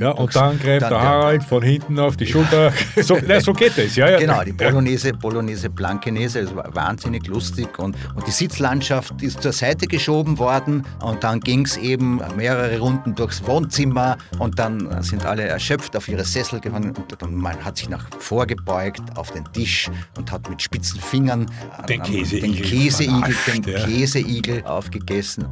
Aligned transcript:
Ja, 0.00 0.12
und 0.12 0.34
dann 0.34 0.58
greift 0.58 0.80
dann, 0.80 0.90
der 0.92 1.02
Harald 1.02 1.44
von 1.44 1.62
hinten 1.62 1.98
auf 1.98 2.16
die 2.16 2.26
Schulter. 2.26 2.72
So, 3.02 3.18
na, 3.26 3.40
so 3.40 3.52
geht 3.52 3.76
es, 3.76 3.96
ja, 3.96 4.08
ja. 4.08 4.18
Genau, 4.18 4.42
die 4.42 4.52
Bolognese, 4.52 5.12
Bolognese 5.12 5.68
Blankenese, 5.68 6.40
es 6.40 6.54
war 6.54 6.74
wahnsinnig 6.74 7.26
lustig. 7.26 7.78
Und, 7.78 7.96
und 8.14 8.26
die 8.26 8.30
Sitzlandschaft 8.30 9.20
ist 9.22 9.42
zur 9.42 9.52
Seite 9.52 9.86
geschoben 9.86 10.38
worden. 10.38 10.86
Und 11.02 11.22
dann 11.22 11.40
ging 11.40 11.66
es 11.66 11.76
eben 11.76 12.20
mehrere 12.36 12.78
Runden 12.78 13.14
durchs 13.14 13.46
Wohnzimmer. 13.46 14.16
Und 14.38 14.58
dann 14.58 15.02
sind 15.02 15.26
alle 15.26 15.42
erschöpft 15.42 15.94
auf 15.96 16.08
ihre 16.08 16.24
Sessel 16.24 16.60
gegangen. 16.60 16.94
Und 17.20 17.34
man 17.34 17.62
hat 17.62 17.76
sich 17.76 17.88
nach 17.88 18.06
vorgebeugt 18.18 19.02
auf 19.16 19.30
den 19.32 19.44
Tisch 19.52 19.90
und 20.16 20.32
hat 20.32 20.48
mit 20.48 20.62
spitzen 20.62 21.00
Fingern 21.00 21.46
den 21.88 22.02
Käseigel, 22.02 22.40
den 22.40 22.62
Käseigel, 22.62 23.36
den 23.46 23.62
Käseigel 23.62 24.64
aufgegessen. 24.64 25.46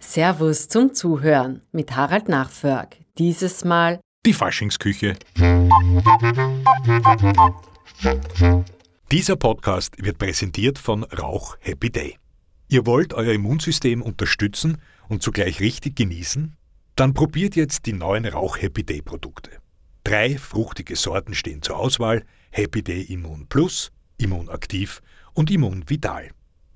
Servus 0.00 0.68
zum 0.68 0.94
Zuhören 0.94 1.62
mit 1.72 1.96
Harald 1.96 2.28
Nachförg. 2.28 2.96
Dieses 3.18 3.64
Mal 3.64 4.00
die 4.26 4.32
Faschingsküche. 4.32 5.16
Dieser 9.10 9.36
Podcast 9.36 9.94
wird 9.98 10.18
präsentiert 10.18 10.78
von 10.78 11.04
Rauch 11.04 11.56
Happy 11.60 11.90
Day. 11.90 12.16
Ihr 12.68 12.86
wollt 12.86 13.14
euer 13.14 13.32
Immunsystem 13.32 14.02
unterstützen 14.02 14.78
und 15.08 15.22
zugleich 15.22 15.60
richtig 15.60 15.96
genießen? 15.96 16.56
Dann 16.96 17.12
probiert 17.12 17.56
jetzt 17.56 17.86
die 17.86 17.92
neuen 17.92 18.24
Rauch 18.24 18.58
Happy 18.60 18.84
Day 18.84 19.02
Produkte. 19.02 19.50
Drei 20.04 20.38
fruchtige 20.38 20.96
Sorten 20.96 21.34
stehen 21.34 21.62
zur 21.62 21.76
Auswahl: 21.76 22.24
Happy 22.50 22.82
Day 22.82 23.02
Immun 23.02 23.46
Plus, 23.48 23.90
Immunaktiv 24.18 25.02
und 25.32 25.50
Immunvital. 25.50 26.30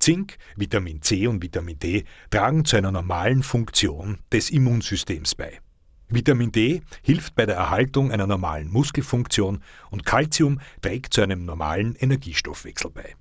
Zink, 0.08 0.38
Vitamin 0.56 1.02
C 1.02 1.26
und 1.26 1.42
Vitamin 1.42 1.78
D 1.78 2.04
tragen 2.30 2.64
zu 2.64 2.76
einer 2.76 2.90
normalen 2.90 3.42
Funktion 3.42 4.16
des 4.32 4.48
Immunsystems 4.48 5.34
bei. 5.34 5.60
Vitamin 6.08 6.50
D 6.50 6.80
hilft 7.02 7.34
bei 7.34 7.44
der 7.44 7.56
Erhaltung 7.56 8.10
einer 8.10 8.26
normalen 8.26 8.70
Muskelfunktion 8.70 9.62
und 9.90 10.06
Calcium 10.06 10.62
trägt 10.80 11.12
zu 11.12 11.20
einem 11.20 11.44
normalen 11.44 11.94
Energiestoffwechsel 11.94 12.90
bei. 12.90 13.16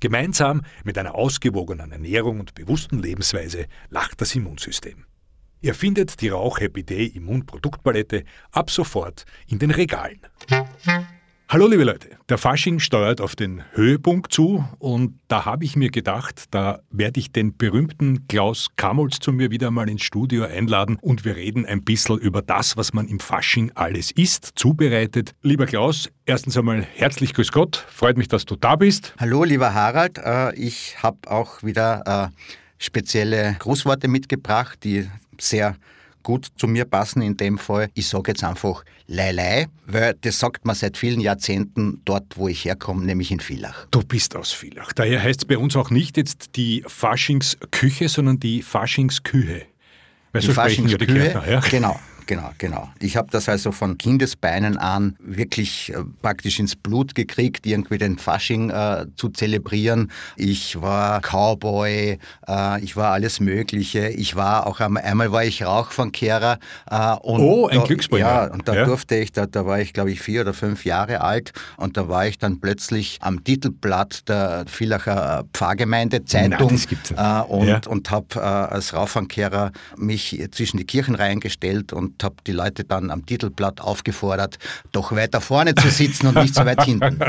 Gemeinsam 0.00 0.62
mit 0.82 0.98
einer 0.98 1.14
ausgewogenen 1.14 1.92
Ernährung 1.92 2.40
und 2.40 2.56
bewussten 2.56 2.98
Lebensweise 2.98 3.66
lacht 3.90 4.20
das 4.20 4.34
Immunsystem. 4.34 5.04
Ihr 5.60 5.76
findet 5.76 6.20
die 6.20 6.30
Rauch 6.30 6.58
Happy 6.58 6.82
Day 6.82 7.06
Immunproduktpalette 7.06 8.24
ab 8.50 8.72
sofort 8.72 9.26
in 9.46 9.60
den 9.60 9.70
Regalen. 9.70 10.22
Hallo 11.48 11.68
liebe 11.68 11.84
Leute, 11.84 12.08
der 12.28 12.38
Fasching 12.38 12.80
steuert 12.80 13.20
auf 13.20 13.36
den 13.36 13.62
Höhepunkt 13.70 14.32
zu 14.32 14.64
und 14.80 15.20
da 15.28 15.44
habe 15.44 15.64
ich 15.64 15.76
mir 15.76 15.90
gedacht, 15.90 16.46
da 16.50 16.80
werde 16.90 17.20
ich 17.20 17.30
den 17.30 17.56
berühmten 17.56 18.26
Klaus 18.26 18.70
Kamolz 18.74 19.20
zu 19.20 19.30
mir 19.32 19.52
wieder 19.52 19.70
mal 19.70 19.88
ins 19.88 20.02
Studio 20.02 20.42
einladen 20.42 20.98
und 21.00 21.24
wir 21.24 21.36
reden 21.36 21.64
ein 21.64 21.84
bisschen 21.84 22.18
über 22.18 22.42
das, 22.42 22.76
was 22.76 22.92
man 22.94 23.06
im 23.06 23.20
Fasching 23.20 23.70
alles 23.76 24.10
isst, 24.10 24.54
zubereitet. 24.56 25.36
Lieber 25.42 25.66
Klaus, 25.66 26.10
erstens 26.24 26.56
einmal 26.56 26.82
herzlich 26.82 27.32
grüß 27.32 27.52
Gott, 27.52 27.76
freut 27.76 28.18
mich, 28.18 28.26
dass 28.26 28.44
du 28.44 28.56
da 28.56 28.74
bist. 28.74 29.14
Hallo 29.20 29.44
lieber 29.44 29.72
Harald, 29.72 30.18
äh, 30.18 30.52
ich 30.56 31.00
habe 31.00 31.30
auch 31.30 31.62
wieder 31.62 32.32
äh, 32.32 32.36
spezielle 32.78 33.54
Grußworte 33.60 34.08
mitgebracht, 34.08 34.80
die 34.82 35.08
sehr 35.38 35.76
gut 36.26 36.48
zu 36.56 36.66
mir 36.66 36.84
passen 36.86 37.22
in 37.22 37.36
dem 37.36 37.56
Fall. 37.56 37.88
Ich 37.94 38.08
sage 38.08 38.32
jetzt 38.32 38.42
einfach 38.42 38.84
Leilei, 39.06 39.68
weil 39.86 40.16
das 40.22 40.40
sagt 40.40 40.64
man 40.64 40.74
seit 40.74 40.96
vielen 40.96 41.20
Jahrzehnten 41.20 42.02
dort, 42.04 42.36
wo 42.36 42.48
ich 42.48 42.64
herkomme, 42.64 43.04
nämlich 43.04 43.30
in 43.30 43.38
Villach. 43.38 43.86
Du 43.92 44.02
bist 44.02 44.34
aus 44.34 44.50
Villach. 44.50 44.92
Daher 44.92 45.22
heißt 45.22 45.42
es 45.42 45.44
bei 45.44 45.56
uns 45.56 45.76
auch 45.76 45.90
nicht 45.90 46.16
jetzt 46.16 46.56
die 46.56 46.82
Faschingsküche, 46.84 48.08
sondern 48.08 48.40
die 48.40 48.62
Faschingskühe. 48.62 49.62
Weil 50.32 50.40
die 50.40 50.48
so 50.48 50.52
Faschingskühe, 50.52 51.40
ja. 51.48 51.60
genau. 51.60 52.00
Genau, 52.26 52.50
genau. 52.58 52.90
Ich 52.98 53.16
habe 53.16 53.28
das 53.30 53.48
also 53.48 53.70
von 53.70 53.98
Kindesbeinen 53.98 54.76
an 54.78 55.16
wirklich 55.20 55.92
äh, 55.94 55.98
praktisch 56.22 56.58
ins 56.58 56.74
Blut 56.74 57.14
gekriegt, 57.14 57.66
irgendwie 57.66 57.98
den 57.98 58.18
Fasching 58.18 58.70
äh, 58.70 59.06
zu 59.14 59.28
zelebrieren. 59.28 60.10
Ich 60.36 60.80
war 60.80 61.20
Cowboy, 61.20 62.18
äh, 62.48 62.80
ich 62.82 62.96
war 62.96 63.12
alles 63.12 63.38
Mögliche. 63.38 64.08
Ich 64.08 64.34
war 64.34 64.66
auch 64.66 64.80
einmal, 64.80 65.30
war 65.30 65.44
ich 65.44 65.64
Rauchfangkehrer. 65.64 66.58
Äh, 66.90 67.16
oh, 67.22 67.68
ein 67.68 67.84
Glücksbringer. 67.84 68.26
Ja, 68.26 68.44
und 68.52 68.66
da 68.66 68.74
ja. 68.74 68.84
durfte 68.84 69.14
ich, 69.16 69.30
da, 69.30 69.46
da 69.46 69.64
war 69.64 69.80
ich 69.80 69.92
glaube 69.92 70.10
ich 70.10 70.20
vier 70.20 70.40
oder 70.40 70.52
fünf 70.52 70.84
Jahre 70.84 71.20
alt 71.20 71.52
und 71.76 71.96
da 71.96 72.08
war 72.08 72.26
ich 72.26 72.38
dann 72.38 72.60
plötzlich 72.60 73.18
am 73.20 73.44
Titelblatt 73.44 74.28
der 74.28 74.64
Villacher 74.66 75.44
Pfarrgemeindezeitung 75.52 76.80
Na, 77.14 77.42
äh, 77.42 77.44
und, 77.44 77.68
ja. 77.68 77.80
und 77.86 78.10
habe 78.10 78.26
äh, 78.34 78.38
als 78.40 78.94
Rauchfangkehrer 78.94 79.70
mich 79.96 80.44
zwischen 80.50 80.78
die 80.78 80.84
Kirchen 80.84 81.14
reingestellt 81.14 81.92
und 81.92 82.15
und 82.16 82.24
habe 82.24 82.36
die 82.46 82.52
Leute 82.52 82.84
dann 82.84 83.10
am 83.10 83.26
Titelblatt 83.26 83.80
aufgefordert, 83.80 84.58
doch 84.92 85.12
weiter 85.12 85.40
vorne 85.40 85.74
zu 85.74 85.88
sitzen 85.88 86.28
und 86.28 86.36
nicht 86.36 86.54
so 86.54 86.64
weit 86.64 86.82
hinten. 86.84 87.18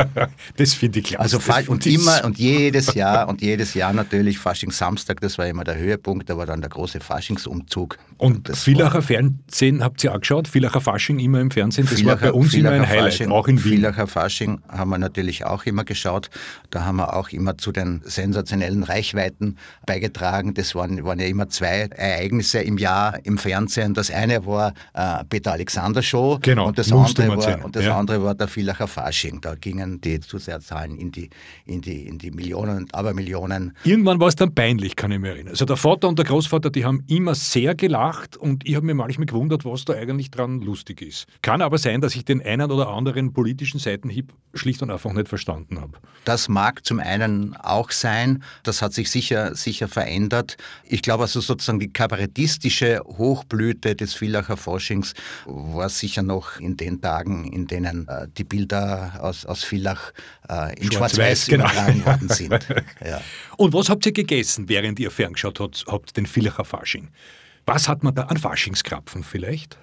Das 0.55 0.73
finde 0.73 0.99
ich 0.99 1.05
klasse. 1.05 1.37
Also 1.37 1.39
das 1.45 1.67
und 1.67 1.85
immer 1.85 2.23
und 2.23 2.37
jedes 2.37 2.93
Jahr 2.93 3.27
und 3.27 3.41
jedes 3.41 3.73
Jahr 3.73 3.93
natürlich 3.93 4.39
Faschingssamstag, 4.39 5.19
das 5.21 5.37
war 5.37 5.45
immer 5.47 5.63
der 5.63 5.77
Höhepunkt, 5.77 6.29
da 6.29 6.37
war 6.37 6.45
dann 6.45 6.61
der 6.61 6.69
große 6.69 6.99
Faschingsumzug. 6.99 7.97
Und, 8.17 8.49
und 8.49 8.57
Villacher 8.57 9.01
Fernsehen 9.01 9.83
habt 9.83 10.03
ihr 10.03 10.13
auch 10.13 10.19
geschaut? 10.19 10.47
Villacher 10.47 10.81
Fasching 10.81 11.19
immer 11.19 11.39
im 11.39 11.51
Fernsehen? 11.51 11.87
Das 11.89 11.99
Villacher, 11.99 12.21
war 12.21 12.31
bei 12.31 12.33
uns 12.33 12.51
Villacher 12.51 12.75
immer 12.75 12.83
ein 12.83 12.89
Highlight, 12.89 13.13
Fasching, 13.13 13.31
auch 13.31 13.47
in 13.47 13.63
Wien. 13.63 13.73
Villacher 13.73 14.07
Fasching 14.07 14.61
haben 14.69 14.89
wir 14.89 14.97
natürlich 14.97 15.45
auch 15.45 15.65
immer 15.65 15.83
geschaut. 15.83 16.29
Da 16.69 16.85
haben 16.85 16.97
wir 16.97 17.15
auch 17.15 17.29
immer 17.29 17.57
zu 17.57 17.71
den 17.71 18.01
sensationellen 18.03 18.83
Reichweiten 18.83 19.57
beigetragen. 19.85 20.53
Das 20.53 20.73
waren, 20.75 21.03
waren 21.03 21.19
ja 21.19 21.27
immer 21.27 21.49
zwei 21.49 21.87
Ereignisse 21.95 22.59
im 22.59 22.77
Jahr 22.77 23.19
im 23.23 23.37
Fernsehen. 23.37 23.93
Das 23.93 24.09
eine 24.11 24.45
war 24.45 24.73
äh, 24.93 25.23
Peter 25.29 25.53
Alexander 25.53 26.01
Show 26.01 26.39
genau, 26.41 26.67
und 26.67 26.77
das, 26.77 26.91
andere 26.91 27.27
war, 27.29 27.65
und 27.65 27.75
das 27.75 27.85
ja. 27.85 27.97
andere 27.97 28.23
war 28.23 28.35
der 28.35 28.47
Villacher 28.47 28.87
Fasching. 28.87 29.41
Da 29.41 29.55
gingen 29.55 30.01
die 30.01 30.19
Zuseherzahlen 30.19 30.97
in 30.97 31.11
die, 31.11 31.29
in 31.65 31.81
die, 31.81 32.07
in 32.07 32.17
die 32.17 32.31
Millionen 32.31 32.77
und 32.77 32.95
Abermillionen. 32.95 33.75
Irgendwann 33.83 34.19
war 34.19 34.27
es 34.27 34.35
dann 34.35 34.53
peinlich, 34.53 34.95
kann 34.95 35.11
ich 35.11 35.19
mich 35.19 35.31
erinnern. 35.31 35.49
Also 35.49 35.65
der 35.65 35.77
Vater 35.77 36.07
und 36.07 36.17
der 36.17 36.25
Großvater, 36.25 36.69
die 36.69 36.85
haben 36.85 37.03
immer 37.07 37.35
sehr 37.35 37.75
gelacht 37.75 38.37
und 38.37 38.67
ich 38.67 38.75
habe 38.75 38.85
mir 38.85 38.93
manchmal 38.93 39.25
gewundert, 39.25 39.65
was 39.65 39.85
da 39.85 39.93
eigentlich 39.93 40.31
dran 40.31 40.61
lustig 40.61 41.01
ist. 41.01 41.27
Kann 41.41 41.61
aber 41.61 41.77
sein, 41.77 42.01
dass 42.01 42.15
ich 42.15 42.25
den 42.25 42.41
einen 42.41 42.71
oder 42.71 42.89
anderen 42.89 43.33
politischen 43.33 43.79
Seitenhieb 43.79 44.33
schlicht 44.53 44.81
und 44.81 44.91
einfach 44.91 45.13
nicht 45.13 45.27
verstanden 45.27 45.79
habe. 45.79 45.97
Das 46.25 46.49
mag 46.49 46.85
zum 46.85 46.99
einen 46.99 47.55
auch 47.55 47.91
sein. 47.91 48.43
Das 48.63 48.81
hat 48.81 48.93
sich 48.93 49.09
sicher, 49.09 49.55
sicher 49.55 49.87
verändert. 49.87 50.57
Ich 50.83 51.01
glaube 51.01 51.23
also 51.23 51.41
sozusagen 51.41 51.79
die 51.79 51.91
kabarettistische 51.91 53.01
Hochblüte 53.05 53.95
des 53.95 54.13
Villacher 54.13 54.57
Faschings 54.67 55.13
war 55.45 55.87
sicher 55.89 56.23
noch 56.23 56.59
in 56.59 56.75
den 56.75 56.99
Tagen, 56.99 57.45
in 57.45 57.67
denen 57.67 58.07
äh, 58.07 58.27
die 58.37 58.43
Bilder 58.43 59.19
aus, 59.21 59.45
aus 59.45 59.63
Villach 59.63 60.11
äh, 60.49 60.77
in 60.77 60.91
Schwarz-Weiß 60.91 61.45
Schwarz 61.45 61.47
genau. 61.47 61.65
übertragen 61.65 62.05
worden 62.05 62.29
sind. 62.41 62.67
Ja. 63.05 63.21
Und 63.55 63.73
was 63.73 63.89
habt 63.89 64.05
ihr 64.05 64.11
gegessen, 64.11 64.67
während 64.67 64.99
ihr 64.99 65.09
ferngeschaut 65.09 65.59
habt, 65.59 65.85
habt 65.87 66.17
den 66.17 66.25
Villacher 66.25 66.65
Fasching? 66.65 67.07
Was 67.65 67.87
hat 67.87 68.03
man 68.03 68.13
da 68.13 68.23
an 68.23 68.37
Faschingskrapfen 68.37 69.23
vielleicht? 69.23 69.77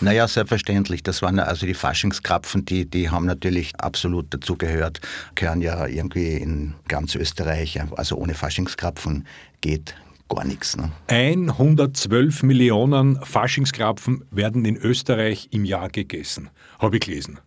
Naja, 0.00 0.28
selbstverständlich. 0.28 1.02
Das 1.02 1.22
waren 1.22 1.38
also 1.38 1.66
die 1.66 1.74
Faschingskrapfen, 1.74 2.64
die, 2.64 2.84
die 2.86 3.10
haben 3.10 3.26
natürlich 3.26 3.78
absolut 3.80 4.32
dazugehört, 4.32 5.00
gehören 5.34 5.60
ja 5.62 5.86
irgendwie 5.86 6.34
in 6.34 6.74
ganz 6.88 7.14
Österreich. 7.14 7.80
Also 7.96 8.16
ohne 8.16 8.34
Faschingskrapfen 8.34 9.26
geht 9.60 9.94
gar 10.34 10.44
nichts. 10.44 10.76
Ne? 10.76 10.90
112 11.08 12.42
Millionen 12.42 13.16
Faschingskrapfen 13.22 14.24
werden 14.30 14.64
in 14.64 14.76
Österreich 14.76 15.48
im 15.50 15.64
Jahr 15.64 15.88
gegessen, 15.88 16.50
habe 16.78 16.96
ich 16.96 17.02
gelesen, 17.02 17.40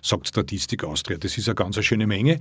sagt 0.00 0.28
Statistik 0.28 0.84
Austria. 0.84 1.18
Das 1.18 1.36
ist 1.36 1.48
eine 1.48 1.54
ganz 1.54 1.82
schöne 1.84 2.06
Menge. 2.06 2.38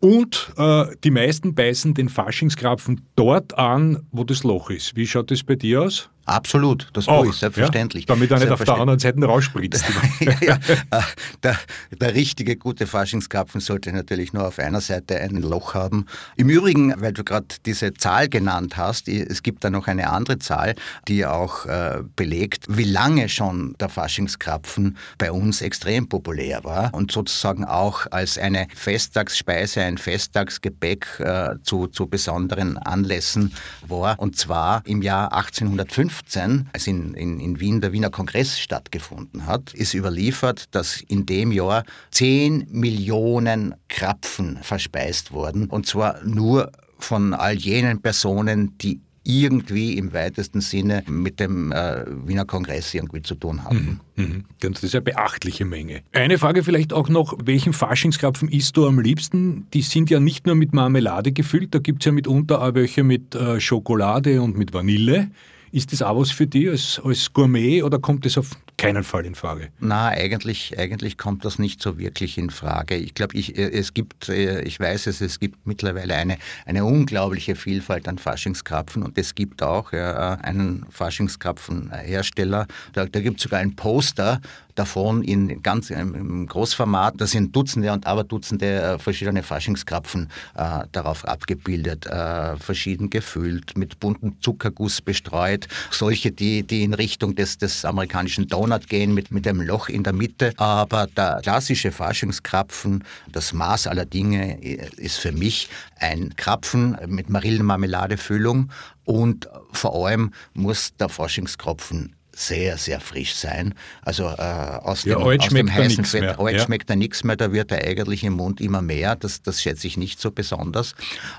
Und 0.00 0.52
äh, 0.58 0.86
die 1.04 1.10
meisten 1.10 1.54
beißen 1.54 1.94
den 1.94 2.08
Faschingskrapfen 2.08 3.06
dort 3.16 3.56
an, 3.56 4.06
wo 4.10 4.24
das 4.24 4.44
Loch 4.44 4.70
ist. 4.70 4.94
Wie 4.94 5.06
schaut 5.06 5.30
das 5.30 5.42
bei 5.42 5.54
dir 5.54 5.82
aus? 5.82 6.10
Absolut, 6.26 6.88
das 6.92 7.04
tue 7.06 7.28
ich, 7.28 7.36
selbstverständlich. 7.36 8.02
Ja? 8.08 8.14
Damit 8.14 8.32
er 8.32 8.40
nicht 8.40 8.50
auf 8.50 8.64
der 8.64 8.74
anderen 8.74 8.98
Seite 8.98 9.24
rausspritzt. 9.24 9.84
ja, 10.20 10.32
ja. 10.40 10.54
Äh, 10.90 11.02
der, 11.44 11.56
der, 11.92 12.14
richtige, 12.14 12.56
gute 12.56 12.88
Faschingskrapfen 12.88 13.60
sollte 13.60 13.92
natürlich 13.92 14.32
nur 14.32 14.44
auf 14.44 14.58
einer 14.58 14.80
Seite 14.80 15.20
ein 15.20 15.36
Loch 15.36 15.74
haben. 15.74 16.06
Im 16.36 16.48
Übrigen, 16.48 16.92
weil 17.00 17.12
du 17.12 17.22
gerade 17.22 17.46
diese 17.64 17.94
Zahl 17.94 18.28
genannt 18.28 18.76
hast, 18.76 19.08
es 19.08 19.44
gibt 19.44 19.62
da 19.62 19.70
noch 19.70 19.86
eine 19.86 20.10
andere 20.10 20.40
Zahl, 20.40 20.74
die 21.06 21.24
auch 21.24 21.64
äh, 21.66 22.02
belegt, 22.16 22.64
wie 22.68 22.84
lange 22.84 23.28
schon 23.28 23.76
der 23.78 23.88
Faschingskrapfen 23.88 24.96
bei 25.18 25.30
uns 25.30 25.62
extrem 25.62 26.08
populär 26.08 26.64
war 26.64 26.92
und 26.92 27.12
sozusagen 27.12 27.64
auch 27.64 28.06
als 28.10 28.36
eine 28.36 28.66
Festtagsspeise, 28.74 29.82
ein 29.82 29.96
Festtagsgebäck 29.96 31.20
äh, 31.20 31.54
zu, 31.62 31.86
zu 31.86 32.08
besonderen 32.08 32.78
Anlässen 32.78 33.54
war. 33.86 34.18
Und 34.18 34.36
zwar 34.36 34.82
im 34.86 35.02
Jahr 35.02 35.32
1850 35.32 36.15
2015, 36.24 36.68
als 36.72 36.86
in, 36.86 37.14
in, 37.14 37.40
in 37.40 37.60
Wien 37.60 37.80
der 37.80 37.92
Wiener 37.92 38.10
Kongress 38.10 38.58
stattgefunden 38.58 39.46
hat, 39.46 39.74
ist 39.74 39.94
überliefert, 39.94 40.74
dass 40.74 41.00
in 41.08 41.26
dem 41.26 41.52
Jahr 41.52 41.84
10 42.12 42.68
Millionen 42.70 43.74
Krapfen 43.88 44.58
verspeist 44.62 45.32
wurden. 45.32 45.66
Und 45.66 45.86
zwar 45.86 46.22
nur 46.24 46.72
von 46.98 47.34
all 47.34 47.54
jenen 47.54 48.00
Personen, 48.00 48.76
die 48.78 49.00
irgendwie 49.26 49.98
im 49.98 50.12
weitesten 50.12 50.60
Sinne 50.60 51.02
mit 51.08 51.40
dem 51.40 51.72
äh, 51.72 52.04
Wiener 52.24 52.44
Kongress 52.44 52.94
irgendwie 52.94 53.22
zu 53.22 53.34
tun 53.34 53.64
haben. 53.64 54.00
Mhm, 54.14 54.24
mhm. 54.24 54.44
Das 54.60 54.84
ist 54.84 54.94
eine 54.94 55.02
beachtliche 55.02 55.64
Menge. 55.64 56.02
Eine 56.12 56.38
Frage 56.38 56.62
vielleicht 56.62 56.92
auch 56.92 57.08
noch, 57.08 57.36
welchen 57.44 57.72
Faschingskrapfen 57.72 58.48
isst 58.48 58.76
du 58.76 58.86
am 58.86 59.00
liebsten? 59.00 59.66
Die 59.74 59.82
sind 59.82 60.10
ja 60.10 60.20
nicht 60.20 60.46
nur 60.46 60.54
mit 60.54 60.72
Marmelade 60.72 61.32
gefüllt, 61.32 61.74
da 61.74 61.80
gibt 61.80 62.02
es 62.02 62.06
ja 62.06 62.12
mitunter 62.12 62.62
auch 62.62 62.74
welche 62.74 63.02
mit 63.02 63.34
äh, 63.34 63.60
Schokolade 63.60 64.40
und 64.40 64.56
mit 64.56 64.72
Vanille. 64.72 65.30
Ist 65.76 65.92
das 65.92 66.00
auch 66.00 66.18
was 66.18 66.30
für 66.30 66.46
dich 66.46 66.70
als, 66.70 66.98
als 67.04 67.30
Gourmet 67.34 67.82
oder 67.82 67.98
kommt 67.98 68.24
das 68.24 68.38
auf 68.38 68.52
keinen 68.76 69.04
Fall 69.04 69.24
in 69.24 69.34
Frage. 69.34 69.68
Na, 69.78 70.08
eigentlich, 70.08 70.78
eigentlich 70.78 71.16
kommt 71.16 71.44
das 71.44 71.58
nicht 71.58 71.80
so 71.80 71.98
wirklich 71.98 72.36
in 72.36 72.50
Frage. 72.50 72.96
Ich 72.96 73.14
glaube, 73.14 73.36
ich, 73.36 73.56
äh, 73.56 73.70
es 73.70 73.94
gibt, 73.94 74.28
äh, 74.28 74.62
ich 74.62 74.78
weiß 74.78 75.06
es, 75.06 75.20
es 75.20 75.40
gibt 75.40 75.66
mittlerweile 75.66 76.14
eine, 76.14 76.38
eine 76.66 76.84
unglaubliche 76.84 77.56
Vielfalt 77.56 78.06
an 78.08 78.18
Faschingskrapfen 78.18 79.02
und 79.02 79.16
es 79.18 79.34
gibt 79.34 79.62
auch 79.62 79.92
ja, 79.92 80.34
einen 80.42 80.84
Faschingskrapfenhersteller. 80.90 82.66
Da, 82.92 83.06
da 83.06 83.20
gibt 83.20 83.38
es 83.38 83.44
sogar 83.44 83.60
ein 83.60 83.74
Poster 83.76 84.40
davon 84.74 85.22
in 85.22 85.62
ganz 85.62 85.88
im 85.88 86.46
Großformat. 86.46 87.14
Da 87.16 87.26
sind 87.26 87.56
Dutzende 87.56 87.92
und 87.92 88.06
Aberdutzende 88.06 88.66
äh, 88.66 88.98
verschiedene 88.98 89.42
Faschingskrapfen 89.42 90.28
äh, 90.54 90.80
darauf 90.92 91.24
abgebildet, 91.24 92.06
äh, 92.06 92.56
verschieden 92.56 93.08
gefüllt, 93.08 93.78
mit 93.78 93.98
buntem 94.00 94.36
Zuckerguss 94.40 95.00
bestreut. 95.00 95.66
Solche, 95.90 96.30
die, 96.30 96.62
die 96.62 96.82
in 96.82 96.92
Richtung 96.92 97.34
des, 97.34 97.56
des 97.56 97.86
amerikanischen 97.86 98.46
Donuts 98.48 98.65
Donut 98.66 98.88
gehen 98.88 99.14
mit, 99.14 99.30
mit 99.30 99.46
dem 99.46 99.60
Loch 99.60 99.88
in 99.88 100.02
der 100.02 100.12
Mitte. 100.12 100.52
Aber 100.56 101.06
der 101.06 101.38
klassische 101.42 101.92
Faschingskrapfen, 101.92 103.04
das 103.30 103.52
Maß 103.52 103.86
aller 103.86 104.06
Dinge, 104.06 104.60
ist 104.96 105.18
für 105.18 105.30
mich 105.30 105.68
ein 106.00 106.34
Krapfen 106.34 106.98
mit 107.06 107.30
Marillenmarmeladefüllung 107.30 108.72
und 109.04 109.48
vor 109.70 110.06
allem 110.08 110.32
muss 110.52 110.96
der 110.96 111.08
Faschingskrapfen 111.08 112.15
sehr, 112.36 112.76
sehr 112.76 113.00
frisch 113.00 113.34
sein. 113.34 113.74
Also 114.02 114.24
äh, 114.24 114.42
aus, 114.82 115.04
ja, 115.04 115.16
dem, 115.16 115.40
aus 115.40 115.48
dem 115.48 115.72
heißen 115.72 116.04
Fett, 116.04 116.38
alt 116.38 116.54
ja. 116.54 116.62
schmeckt 116.62 116.90
er 116.90 116.96
nichts 116.96 117.24
mehr, 117.24 117.34
da 117.34 117.50
wird 117.50 117.72
er 117.72 117.82
eigentlich 117.82 118.22
im 118.24 118.34
Mund 118.34 118.60
immer 118.60 118.82
mehr. 118.82 119.16
Das, 119.16 119.40
das 119.40 119.62
schätze 119.62 119.86
ich 119.86 119.96
nicht 119.96 120.20
so 120.20 120.30
besonders. 120.30 120.94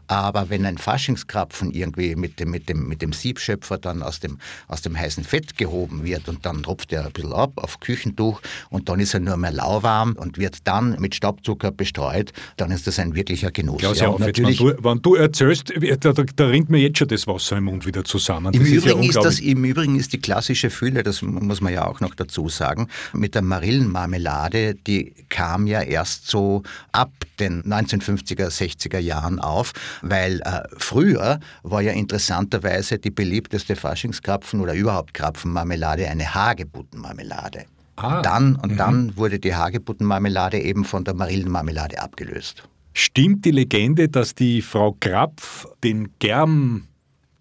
Aber 0.08 0.50
wenn 0.50 0.66
ein 0.66 0.80
Faschingskrapfen 0.80 1.72
irgendwie 1.72 2.16
mit 2.16 2.40
dem, 2.40 2.50
mit 2.50 2.68
dem, 2.68 2.88
mit 2.88 3.04
dem 3.04 3.14
Siebschöpfer 3.14 3.78
dann 3.78 4.02
aus 4.02 4.20
dem, 4.20 4.40
aus 4.68 4.82
dem 4.82 4.98
heißen 4.98 5.24
Fett 5.24 5.56
gehoben 5.56 6.04
wird 6.04 6.28
und 6.28 6.46
dann 6.48 6.64
tropft 6.64 6.92
er 6.92 7.06
ein 7.06 7.12
bisschen 7.12 7.34
ab 7.34 7.52
auf 7.58 7.80
Küchentuch 7.80 8.42
und 8.72 8.90
dann 8.90 9.00
ist 9.00 9.14
er 9.14 9.20
nur 9.20 9.38
mehr 9.38 9.52
lauwarm 9.52 10.14
und 10.14 10.40
wird 10.40 10.58
dann 10.64 11.00
mit 11.00 11.14
Staubzucker 11.14 11.72
bestreut, 11.72 12.34
dann 12.58 12.72
ist 12.72 12.88
das 12.88 12.98
ein 12.98 13.14
wirklicher 13.14 13.52
Genuss. 13.52 13.78
Klaus, 13.78 14.00
ja, 14.00 14.08
auf, 14.08 14.20
natürlich, 14.20 14.60
wenn, 14.60 14.76
du, 14.78 14.84
wenn 14.84 15.02
du 15.04 15.14
erzählst, 15.14 15.72
da, 16.00 16.14
da, 16.14 16.24
da, 16.24 16.48
rinnt 16.48 16.72
mir 16.72 16.80
jetzt 16.80 16.98
schon 16.98 17.08
das 17.08 17.28
Wasser 17.28 17.58
im 17.58 17.66
Mund 17.66 17.86
wieder 17.86 18.04
zusammen. 18.04 18.52
Im 18.54 18.66
Übrigen, 18.66 19.04
ist 19.04 19.16
das, 19.16 19.40
Im 19.40 19.64
Übrigen 19.64 20.00
ist 20.00 20.12
die 20.12 20.20
klassische 20.20 20.72
Fülle 20.72 20.87
Fülle, 20.88 21.04
das 21.04 21.22
muss 21.22 21.60
man 21.60 21.74
ja 21.74 21.86
auch 21.86 22.00
noch 22.00 22.16
dazu 22.16 22.48
sagen, 22.48 22.88
mit 23.14 23.36
der 23.36 23.42
Marillenmarmelade, 23.42 24.76
die 24.76 25.14
kam 25.30 25.68
ja 25.68 25.82
erst 25.82 26.28
so 26.28 26.64
ab 26.94 27.12
den 27.40 27.64
1950er, 27.64 28.48
60er 28.48 29.00
Jahren 29.00 29.40
auf, 29.40 29.74
weil 30.02 30.40
äh, 30.42 30.62
früher 30.78 31.40
war 31.64 31.82
ja 31.82 31.92
interessanterweise 31.92 33.00
die 33.00 33.12
beliebteste 33.12 33.76
Faschingskrapfen 33.76 34.62
oder 34.62 34.74
überhaupt 34.74 35.14
Krapfenmarmelade 35.14 36.08
eine 36.08 36.34
Hagebuttenmarmelade. 36.34 37.66
Ah, 37.98 38.22
dann 38.22 38.56
und 38.56 38.74
mhm. 38.74 38.78
dann 38.78 39.18
wurde 39.18 39.40
die 39.40 39.56
Hagebuttenmarmelade 39.56 40.60
eben 40.60 40.86
von 40.86 41.04
der 41.04 41.16
Marillenmarmelade 41.16 42.00
abgelöst. 42.00 42.64
Stimmt 42.94 43.44
die 43.46 43.52
Legende, 43.52 44.08
dass 44.08 44.34
die 44.34 44.62
Frau 44.62 44.96
Krapf 45.00 45.68
den 45.84 46.10
Germ 46.20 46.87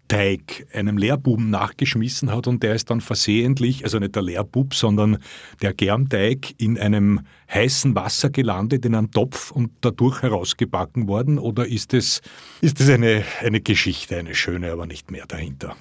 Teig 0.07 0.67
einem 0.73 0.97
Lehrbuben 0.97 1.49
nachgeschmissen 1.49 2.31
hat 2.31 2.47
und 2.47 2.63
der 2.63 2.75
ist 2.75 2.89
dann 2.89 3.01
versehentlich, 3.01 3.83
also 3.83 3.99
nicht 3.99 4.15
der 4.15 4.23
Lehrbub, 4.23 4.73
sondern 4.73 5.17
der 5.61 5.73
Germteig 5.73 6.53
in 6.57 6.77
einem 6.77 7.21
heißen 7.53 7.95
Wasser 7.95 8.29
gelandet, 8.29 8.85
in 8.85 8.95
einem 8.95 9.11
Topf 9.11 9.51
und 9.51 9.71
dadurch 9.81 10.21
herausgebacken 10.21 11.07
worden? 11.07 11.39
Oder 11.39 11.67
ist 11.67 11.93
es 11.93 12.21
ist 12.59 12.79
das 12.79 12.89
eine, 12.89 13.23
eine 13.41 13.61
Geschichte, 13.61 14.17
eine 14.17 14.33
schöne, 14.33 14.71
aber 14.71 14.87
nicht 14.87 15.11
mehr 15.11 15.27
dahinter? 15.27 15.75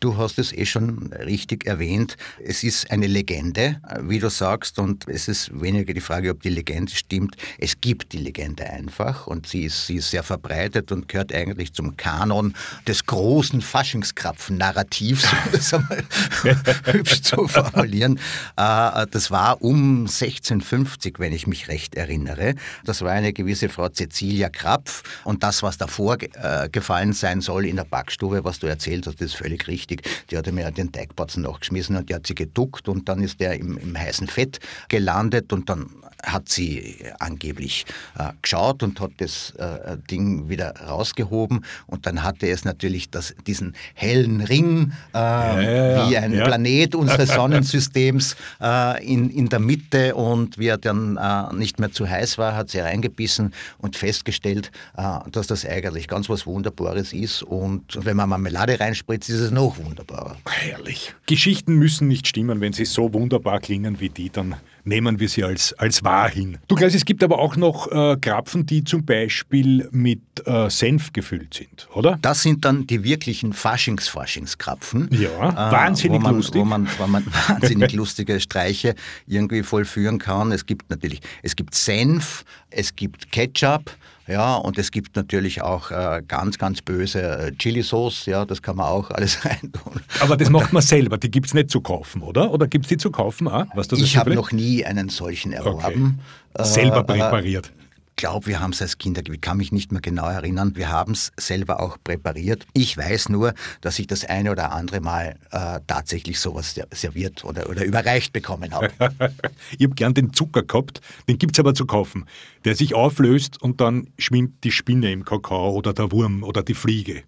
Du 0.00 0.16
hast 0.16 0.38
es 0.38 0.52
eh 0.52 0.64
schon 0.64 1.12
richtig 1.12 1.66
erwähnt. 1.66 2.16
Es 2.42 2.64
ist 2.64 2.90
eine 2.90 3.06
Legende, 3.06 3.80
wie 4.00 4.18
du 4.18 4.30
sagst, 4.30 4.78
und 4.78 5.06
es 5.06 5.28
ist 5.28 5.60
weniger 5.60 5.92
die 5.92 6.00
Frage, 6.00 6.30
ob 6.30 6.42
die 6.42 6.48
Legende 6.48 6.92
stimmt. 6.94 7.36
Es 7.58 7.78
gibt 7.80 8.12
die 8.12 8.18
Legende 8.18 8.64
einfach 8.64 9.26
und 9.26 9.46
sie 9.46 9.64
ist, 9.64 9.86
sie 9.86 9.96
ist 9.96 10.10
sehr 10.10 10.22
verbreitet 10.22 10.92
und 10.92 11.08
gehört 11.08 11.32
eigentlich 11.34 11.74
zum 11.74 11.96
Kanon 11.96 12.54
des 12.86 13.04
großen 13.04 13.60
Faschingskrapfen-Narrativs, 13.60 15.24
um 15.30 15.52
das 15.52 15.74
einmal 15.74 16.04
hübsch 16.84 17.20
zu 17.20 17.46
formulieren. 17.48 18.18
Äh, 18.56 19.06
das 19.10 19.30
war 19.30 19.60
um 19.60 20.06
1650, 20.06 21.03
wenn 21.18 21.32
ich 21.32 21.46
mich 21.46 21.68
recht 21.68 21.94
erinnere. 21.94 22.54
Das 22.84 23.02
war 23.02 23.10
eine 23.10 23.32
gewisse 23.32 23.68
Frau 23.68 23.88
Cecilia 23.88 24.48
Krapf 24.48 25.02
und 25.24 25.42
das, 25.42 25.62
was 25.62 25.76
davor 25.76 26.16
äh, 26.20 26.68
gefallen 26.70 27.12
sein 27.12 27.40
soll 27.40 27.66
in 27.66 27.76
der 27.76 27.84
Backstube, 27.84 28.44
was 28.44 28.58
du 28.58 28.66
erzählt 28.66 29.06
hast, 29.06 29.20
ist 29.20 29.34
völlig 29.34 29.68
richtig. 29.68 30.02
Die 30.30 30.36
hatte 30.36 30.52
mir 30.52 30.70
den 30.70 30.92
Teigbatzen 30.92 31.42
nachgeschmissen 31.42 31.96
und 31.96 32.08
die 32.08 32.14
hat 32.14 32.26
sie 32.26 32.34
geduckt 32.34 32.88
und 32.88 33.08
dann 33.08 33.22
ist 33.22 33.40
der 33.40 33.54
im, 33.54 33.76
im 33.78 33.98
heißen 33.98 34.26
Fett 34.26 34.60
gelandet 34.88 35.52
und 35.52 35.68
dann 35.68 35.90
hat 36.24 36.48
sie 36.48 36.96
angeblich 37.18 37.84
äh, 38.18 38.30
geschaut 38.42 38.82
und 38.82 39.00
hat 39.00 39.12
das 39.18 39.52
äh, 39.58 39.96
Ding 40.10 40.48
wieder 40.48 40.74
rausgehoben 40.76 41.64
und 41.86 42.06
dann 42.06 42.22
hatte 42.22 42.48
es 42.48 42.64
natürlich 42.64 43.10
das, 43.10 43.34
diesen 43.46 43.74
hellen 43.94 44.40
Ring 44.40 44.92
äh, 45.14 45.18
ja, 45.18 45.60
ja, 45.60 46.08
wie 46.08 46.16
ein 46.16 46.32
ja. 46.32 46.44
Planet 46.44 46.94
unseres 46.94 47.30
Sonnensystems 47.30 48.36
äh, 48.60 49.04
in, 49.04 49.30
in 49.30 49.48
der 49.48 49.60
Mitte 49.60 50.14
und 50.14 50.58
wie 50.58 50.68
er 50.68 50.78
dann 50.78 51.16
äh, 51.16 51.54
nicht 51.54 51.78
mehr 51.78 51.92
zu 51.92 52.08
heiß 52.08 52.38
war, 52.38 52.54
hat 52.56 52.70
sie 52.70 52.80
reingebissen 52.80 53.52
und 53.78 53.96
festgestellt, 53.96 54.70
äh, 54.96 55.18
dass 55.30 55.46
das 55.46 55.64
eigentlich 55.64 56.08
ganz 56.08 56.28
was 56.28 56.46
Wunderbares 56.46 57.12
ist 57.12 57.42
und 57.42 58.04
wenn 58.04 58.16
man 58.16 58.28
Marmelade 58.28 58.80
reinspritzt, 58.80 59.28
ist 59.28 59.40
es 59.40 59.50
noch 59.50 59.76
wunderbarer. 59.78 60.36
Herrlich. 60.48 61.14
Geschichten 61.26 61.74
müssen 61.74 62.08
nicht 62.08 62.26
stimmen, 62.26 62.60
wenn 62.60 62.72
sie 62.72 62.84
so 62.84 63.12
wunderbar 63.12 63.60
klingen 63.60 64.00
wie 64.00 64.08
die, 64.08 64.30
dann 64.30 64.56
nehmen 64.84 65.18
wir 65.18 65.28
sie 65.28 65.44
als, 65.44 65.72
als 65.74 66.04
wahr 66.04 66.30
hin. 66.30 66.58
Du 66.68 66.74
Klaus, 66.74 66.94
es 66.94 67.04
gibt 67.04 67.22
aber 67.22 67.38
auch 67.38 67.56
noch 67.56 67.90
äh, 67.90 68.16
Krapfen, 68.20 68.66
die 68.66 68.84
zum 68.84 69.04
Beispiel 69.04 69.88
mit 69.90 70.20
äh, 70.46 70.70
Senf 70.70 71.12
gefüllt 71.12 71.54
sind, 71.54 71.88
oder? 71.94 72.18
Das 72.22 72.42
sind 72.42 72.64
dann 72.64 72.86
die 72.86 73.02
wirklichen 73.02 73.52
Faschings-Faschingskrapfen. 73.52 75.08
Ja, 75.12 75.50
äh, 75.50 75.72
wahnsinnig 75.72 76.20
wo 76.20 76.24
man, 76.24 76.36
lustig. 76.36 76.60
Wo 76.60 76.64
man, 76.64 76.88
wo 76.98 77.06
man 77.06 77.26
wahnsinnig 77.48 77.92
lustige 77.92 78.40
Streiche 78.40 78.94
irgendwie 79.26 79.62
vollführen 79.62 80.18
kann. 80.18 80.52
Es 80.52 80.66
gibt 80.66 80.90
natürlich, 80.90 81.20
es 81.42 81.56
gibt 81.56 81.74
Senf, 81.74 82.44
es 82.70 82.94
gibt 82.94 83.32
Ketchup, 83.32 83.90
ja, 84.26 84.56
und 84.56 84.78
es 84.78 84.90
gibt 84.90 85.16
natürlich 85.16 85.62
auch 85.62 85.90
äh, 85.90 86.22
ganz, 86.26 86.58
ganz 86.58 86.80
böse 86.82 87.22
äh, 87.22 87.52
Chili-Sauce, 87.52 88.26
ja, 88.26 88.44
das 88.44 88.62
kann 88.62 88.76
man 88.76 88.86
auch 88.86 89.10
alles 89.10 89.44
reintun. 89.44 90.00
Aber 90.20 90.36
das 90.36 90.50
macht 90.50 90.72
man 90.72 90.82
selber, 90.82 91.18
die 91.18 91.30
gibt 91.30 91.46
es 91.46 91.54
nicht 91.54 91.70
zu 91.70 91.80
kaufen, 91.80 92.22
oder? 92.22 92.50
Oder 92.52 92.66
gibt 92.66 92.86
es 92.86 92.88
die 92.88 92.96
zu 92.96 93.10
kaufen? 93.10 93.48
Ah, 93.48 93.66
was 93.74 93.90
ich 93.92 94.16
habe 94.16 94.34
noch 94.34 94.52
nie 94.52 94.84
einen 94.84 95.08
solchen 95.08 95.52
erworben. 95.52 96.20
Okay. 96.54 96.68
Selber 96.68 97.00
äh, 97.00 97.04
präpariert 97.04 97.72
glaube, 98.16 98.46
wir 98.46 98.60
haben 98.60 98.72
es 98.72 98.82
als 98.82 98.98
Kinder, 98.98 99.22
ich 99.26 99.40
kann 99.40 99.56
mich 99.56 99.72
nicht 99.72 99.92
mehr 99.92 100.00
genau 100.00 100.28
erinnern, 100.28 100.76
wir 100.76 100.88
haben 100.88 101.12
es 101.12 101.32
selber 101.38 101.80
auch 101.80 101.98
präpariert. 102.02 102.66
Ich 102.72 102.96
weiß 102.96 103.28
nur, 103.28 103.54
dass 103.80 103.98
ich 103.98 104.06
das 104.06 104.24
eine 104.24 104.50
oder 104.50 104.72
andere 104.72 105.00
Mal 105.00 105.36
äh, 105.50 105.80
tatsächlich 105.86 106.40
sowas 106.40 106.78
serviert 106.92 107.44
oder, 107.44 107.68
oder 107.68 107.84
überreicht 107.84 108.32
bekommen 108.32 108.72
habe. 108.72 108.90
ich 109.78 109.84
habe 109.84 109.94
gern 109.94 110.14
den 110.14 110.32
Zucker 110.32 110.62
gehabt, 110.62 111.00
den 111.28 111.38
gibt 111.38 111.56
es 111.56 111.60
aber 111.60 111.74
zu 111.74 111.86
kaufen, 111.86 112.26
der 112.64 112.74
sich 112.74 112.94
auflöst 112.94 113.60
und 113.60 113.80
dann 113.80 114.08
schwimmt 114.18 114.64
die 114.64 114.72
Spinne 114.72 115.12
im 115.12 115.24
Kakao 115.24 115.72
oder 115.72 115.92
der 115.92 116.12
Wurm 116.12 116.42
oder 116.42 116.62
die 116.62 116.74
Fliege. 116.74 117.22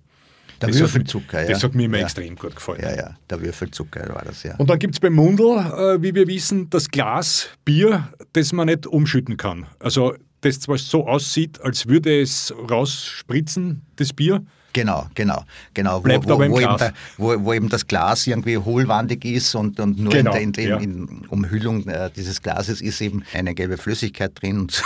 Der 0.60 0.70
das 0.70 0.78
Würfelzucker, 0.78 1.38
hat, 1.38 1.48
ja. 1.48 1.54
Das 1.54 1.64
hat 1.64 1.74
mir 1.74 1.84
immer 1.84 1.98
ja. 1.98 2.04
extrem 2.04 2.34
gut 2.34 2.56
gefallen. 2.56 2.80
Ja, 2.82 2.96
ja, 2.96 3.16
der 3.28 3.42
Würfelzucker 3.42 4.08
war 4.14 4.24
das, 4.24 4.42
ja. 4.42 4.56
Und 4.56 4.70
dann 4.70 4.78
gibt 4.78 4.94
es 4.94 5.00
beim 5.00 5.12
Mundl, 5.12 5.44
äh, 5.44 6.02
wie 6.02 6.14
wir 6.14 6.26
wissen, 6.26 6.70
das 6.70 6.88
Glas 6.88 7.50
Bier, 7.64 8.08
das 8.32 8.52
man 8.52 8.66
nicht 8.66 8.86
umschütten 8.86 9.36
kann. 9.36 9.66
Also 9.78 10.14
das 10.46 10.60
zwar 10.60 10.78
so 10.78 11.06
aussieht, 11.06 11.60
als 11.60 11.86
würde 11.86 12.20
es 12.20 12.54
rausspritzen, 12.70 13.82
das 13.96 14.12
Bier. 14.12 14.42
Genau, 14.76 15.06
genau, 15.14 15.42
genau. 15.72 16.00
Bleibt 16.00 16.28
wo, 16.28 16.34
aber 16.34 16.44
im 16.44 16.52
wo, 16.52 16.56
Glas. 16.56 16.82
Eben 16.82 16.92
da, 16.92 16.98
wo, 17.16 17.44
wo, 17.44 17.52
eben 17.54 17.70
das 17.70 17.86
Glas 17.86 18.26
irgendwie 18.26 18.58
hohlwandig 18.58 19.24
ist 19.24 19.54
und, 19.54 19.80
und 19.80 19.98
nur 19.98 20.12
genau, 20.12 20.34
in, 20.34 20.52
der, 20.52 20.64
in, 20.64 20.70
ja. 20.70 20.76
in, 20.76 21.26
Umhüllung 21.30 21.88
äh, 21.88 22.10
dieses 22.14 22.42
Glases 22.42 22.82
ist 22.82 23.00
eben 23.00 23.24
eine 23.32 23.54
gelbe 23.54 23.78
Flüssigkeit 23.78 24.32
drin. 24.34 24.60
Und 24.60 24.72
so. 24.72 24.84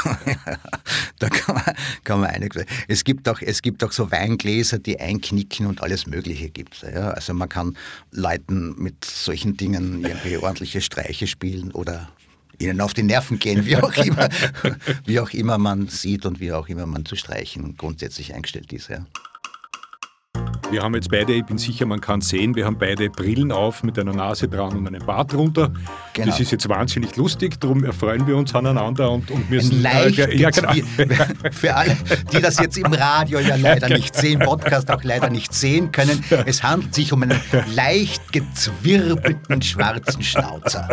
da 1.18 1.28
kann 1.28 1.56
man, 1.56 1.74
kann 2.04 2.20
man 2.20 2.30
einiges. 2.30 2.66
Es 2.86 3.02
gibt, 3.02 3.28
auch, 3.28 3.42
es 3.42 3.62
gibt 3.62 3.82
auch 3.82 3.90
so 3.90 4.12
Weingläser, 4.12 4.78
die 4.78 5.00
einknicken 5.00 5.66
und 5.66 5.82
alles 5.82 6.06
Mögliche 6.06 6.50
gibt. 6.50 6.82
Ja? 6.82 7.10
Also 7.10 7.34
man 7.34 7.48
kann 7.48 7.76
Leuten 8.12 8.76
mit 8.80 9.04
solchen 9.04 9.56
Dingen 9.56 10.04
irgendwie 10.04 10.36
ordentliche 10.36 10.82
Streiche 10.82 11.26
spielen 11.26 11.72
oder 11.72 12.08
ihnen 12.60 12.80
auf 12.80 12.94
die 12.94 13.02
Nerven 13.02 13.38
gehen, 13.38 13.64
wie 13.66 13.76
auch 13.76 13.92
immer, 13.96 14.28
wie 15.04 15.20
auch 15.20 15.30
immer 15.30 15.58
man 15.58 15.88
sieht 15.88 16.26
und 16.26 16.40
wie 16.40 16.52
auch 16.52 16.68
immer 16.68 16.86
man 16.86 17.04
zu 17.04 17.16
streichen 17.16 17.76
grundsätzlich 17.76 18.34
eingestellt 18.34 18.72
ist. 18.72 18.88
Ja. 18.88 19.06
Wir 20.70 20.82
haben 20.82 20.94
jetzt 20.94 21.10
beide, 21.10 21.32
ich 21.32 21.44
bin 21.44 21.58
sicher, 21.58 21.84
man 21.84 22.00
kann 22.00 22.20
sehen, 22.20 22.54
wir 22.54 22.64
haben 22.64 22.78
beide 22.78 23.10
Brillen 23.10 23.50
auf 23.50 23.82
mit 23.82 23.98
einer 23.98 24.12
Nase 24.12 24.46
dran 24.46 24.76
und 24.76 24.86
einem 24.86 25.04
Bart 25.04 25.32
drunter. 25.32 25.72
Genau. 26.12 26.28
Das 26.28 26.38
ist 26.38 26.52
jetzt 26.52 26.68
wahnsinnig 26.68 27.16
lustig, 27.16 27.60
darum 27.60 27.82
erfreuen 27.82 28.24
wir 28.28 28.36
uns 28.36 28.54
aneinander 28.54 29.10
und, 29.10 29.32
und 29.32 29.50
müssen. 29.50 29.82
Leicht 29.82 30.18
äh, 30.20 30.36
ja, 30.36 30.50
genau. 30.50 30.72
Für 31.50 31.74
alle, 31.74 31.96
die 32.32 32.40
das 32.40 32.60
jetzt 32.60 32.78
im 32.78 32.92
Radio 32.92 33.40
ja 33.40 33.56
leider 33.56 33.88
genau. 33.88 33.98
nicht 33.98 34.14
sehen, 34.14 34.38
Podcast 34.38 34.88
auch 34.92 35.02
leider 35.02 35.28
nicht 35.28 35.52
sehen 35.52 35.90
können, 35.90 36.22
es 36.46 36.62
handelt 36.62 36.94
sich 36.94 37.12
um 37.12 37.24
einen 37.24 37.40
leicht 37.74 38.32
gezwirbelten 38.32 39.62
schwarzen 39.62 40.22
Schnauzer. 40.22 40.88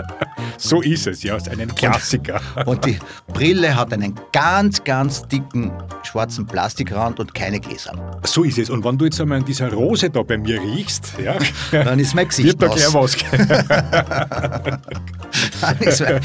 So 0.58 0.82
ist 0.82 1.06
es, 1.06 1.22
ja, 1.22 1.36
ist 1.36 1.50
ein 1.50 1.68
Klassiker. 1.76 2.42
Und, 2.66 2.68
und 2.68 2.86
die 2.86 2.98
Brille 3.32 3.76
hat 3.76 3.94
einen 3.94 4.16
ganz, 4.32 4.84
ganz 4.84 5.22
dicken 5.28 5.72
schwarzen 6.04 6.48
Plastikrand 6.48 7.20
und 7.20 7.36
keine 7.36 7.60
Gläser. 7.60 8.20
So 8.24 8.44
ist 8.44 8.58
es. 8.58 8.72
Und 8.72 8.84
wenn 8.84 8.98
du 8.98 9.06
jetzt 9.06 9.22
einmal 9.22 9.38
an 9.38 9.46
dieser 9.46 9.67
Rose 9.74 10.10
da 10.10 10.24
bei 10.24 10.38
mir 10.38 10.62
riechst, 10.62 11.14
ja, 11.24 11.38
dann 11.72 12.00
ist 12.00 12.16
mein 12.16 12.28
Gesicht 12.28 12.60
wird 12.60 12.62
da 12.62 12.68
gleich 12.68 12.94
was. 12.94 13.16
dann 15.62 15.78
ist 15.80 16.02
mein, 16.02 16.22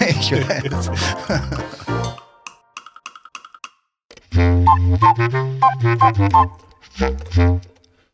ich 0.08 0.32
weiß. 0.32 0.90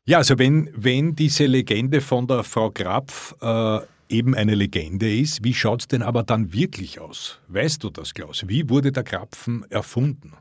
Ja, 0.04 0.18
also 0.18 0.38
wenn, 0.38 0.70
wenn 0.74 1.14
diese 1.14 1.46
Legende 1.46 2.00
von 2.00 2.26
der 2.26 2.42
Frau 2.42 2.70
Krapf 2.70 3.34
äh, 3.40 3.78
eben 4.08 4.34
eine 4.34 4.54
Legende 4.54 5.14
ist, 5.14 5.44
wie 5.44 5.54
schaut 5.54 5.82
es 5.82 5.88
denn 5.88 6.02
aber 6.02 6.22
dann 6.22 6.52
wirklich 6.52 7.00
aus? 7.00 7.38
Weißt 7.48 7.82
du 7.84 7.90
das, 7.90 8.12
Klaus? 8.12 8.44
Wie 8.48 8.68
wurde 8.68 8.92
der 8.92 9.04
Krapfen 9.04 9.64
erfunden? 9.70 10.32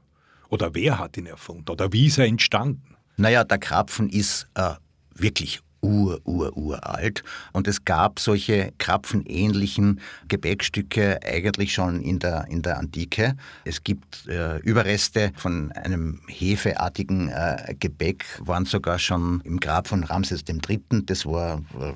Oder 0.49 0.73
wer 0.73 0.97
hat 0.97 1.17
ihn 1.17 1.27
erfunden? 1.27 1.69
Oder 1.69 1.93
wie 1.93 2.07
ist 2.07 2.17
er 2.17 2.25
entstanden? 2.25 2.95
Naja, 3.19 3.43
der 3.43 3.57
Krapfen 3.57 4.09
ist 4.09 4.47
äh, 4.55 4.75
wirklich 5.13 5.59
ur, 5.81 6.19
ur, 6.25 6.55
uralt. 6.57 7.23
Und 7.53 7.67
es 7.67 7.85
gab 7.85 8.19
solche 8.19 8.73
krapfenähnlichen 8.77 9.99
Gebäckstücke 10.27 11.19
eigentlich 11.23 11.73
schon 11.73 12.01
in 12.01 12.19
der, 12.19 12.45
in 12.49 12.61
der 12.61 12.77
Antike. 12.77 13.35
Es 13.65 13.83
gibt 13.83 14.27
äh, 14.27 14.57
Überreste 14.59 15.31
von 15.35 15.71
einem 15.71 16.21
hefeartigen 16.27 17.29
äh, 17.29 17.75
Gebäck, 17.79 18.25
waren 18.39 18.65
sogar 18.65 18.99
schon 18.99 19.41
im 19.43 19.59
Grab 19.59 19.87
von 19.87 20.03
Ramses 20.03 20.43
III. 20.47 20.81
Das 21.05 21.25
war, 21.25 21.61
äh, 21.79 21.93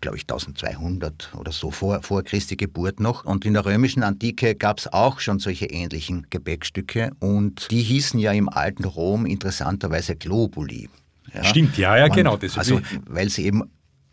glaube 0.00 0.16
ich, 0.16 0.22
1200 0.24 1.32
oder 1.36 1.52
so 1.52 1.70
vor, 1.70 2.02
vor 2.02 2.22
Christi 2.22 2.56
Geburt 2.56 3.00
noch. 3.00 3.24
Und 3.24 3.44
in 3.44 3.54
der 3.54 3.64
römischen 3.64 4.02
Antike 4.02 4.54
gab 4.54 4.78
es 4.78 4.92
auch 4.92 5.20
schon 5.20 5.38
solche 5.38 5.66
ähnlichen 5.66 6.26
Gebäckstücke. 6.30 7.10
Und 7.20 7.70
die 7.70 7.82
hießen 7.82 8.18
ja 8.18 8.32
im 8.32 8.48
alten 8.48 8.84
Rom 8.84 9.26
interessanterweise 9.26 10.16
Globuli. 10.16 10.88
Ja. 11.34 11.44
Stimmt, 11.44 11.76
ja, 11.78 11.96
ja, 11.96 12.08
genau. 12.08 12.36
Das 12.36 12.56
also, 12.56 12.80
weil 13.06 13.28
sie 13.28 13.44
eben 13.46 13.62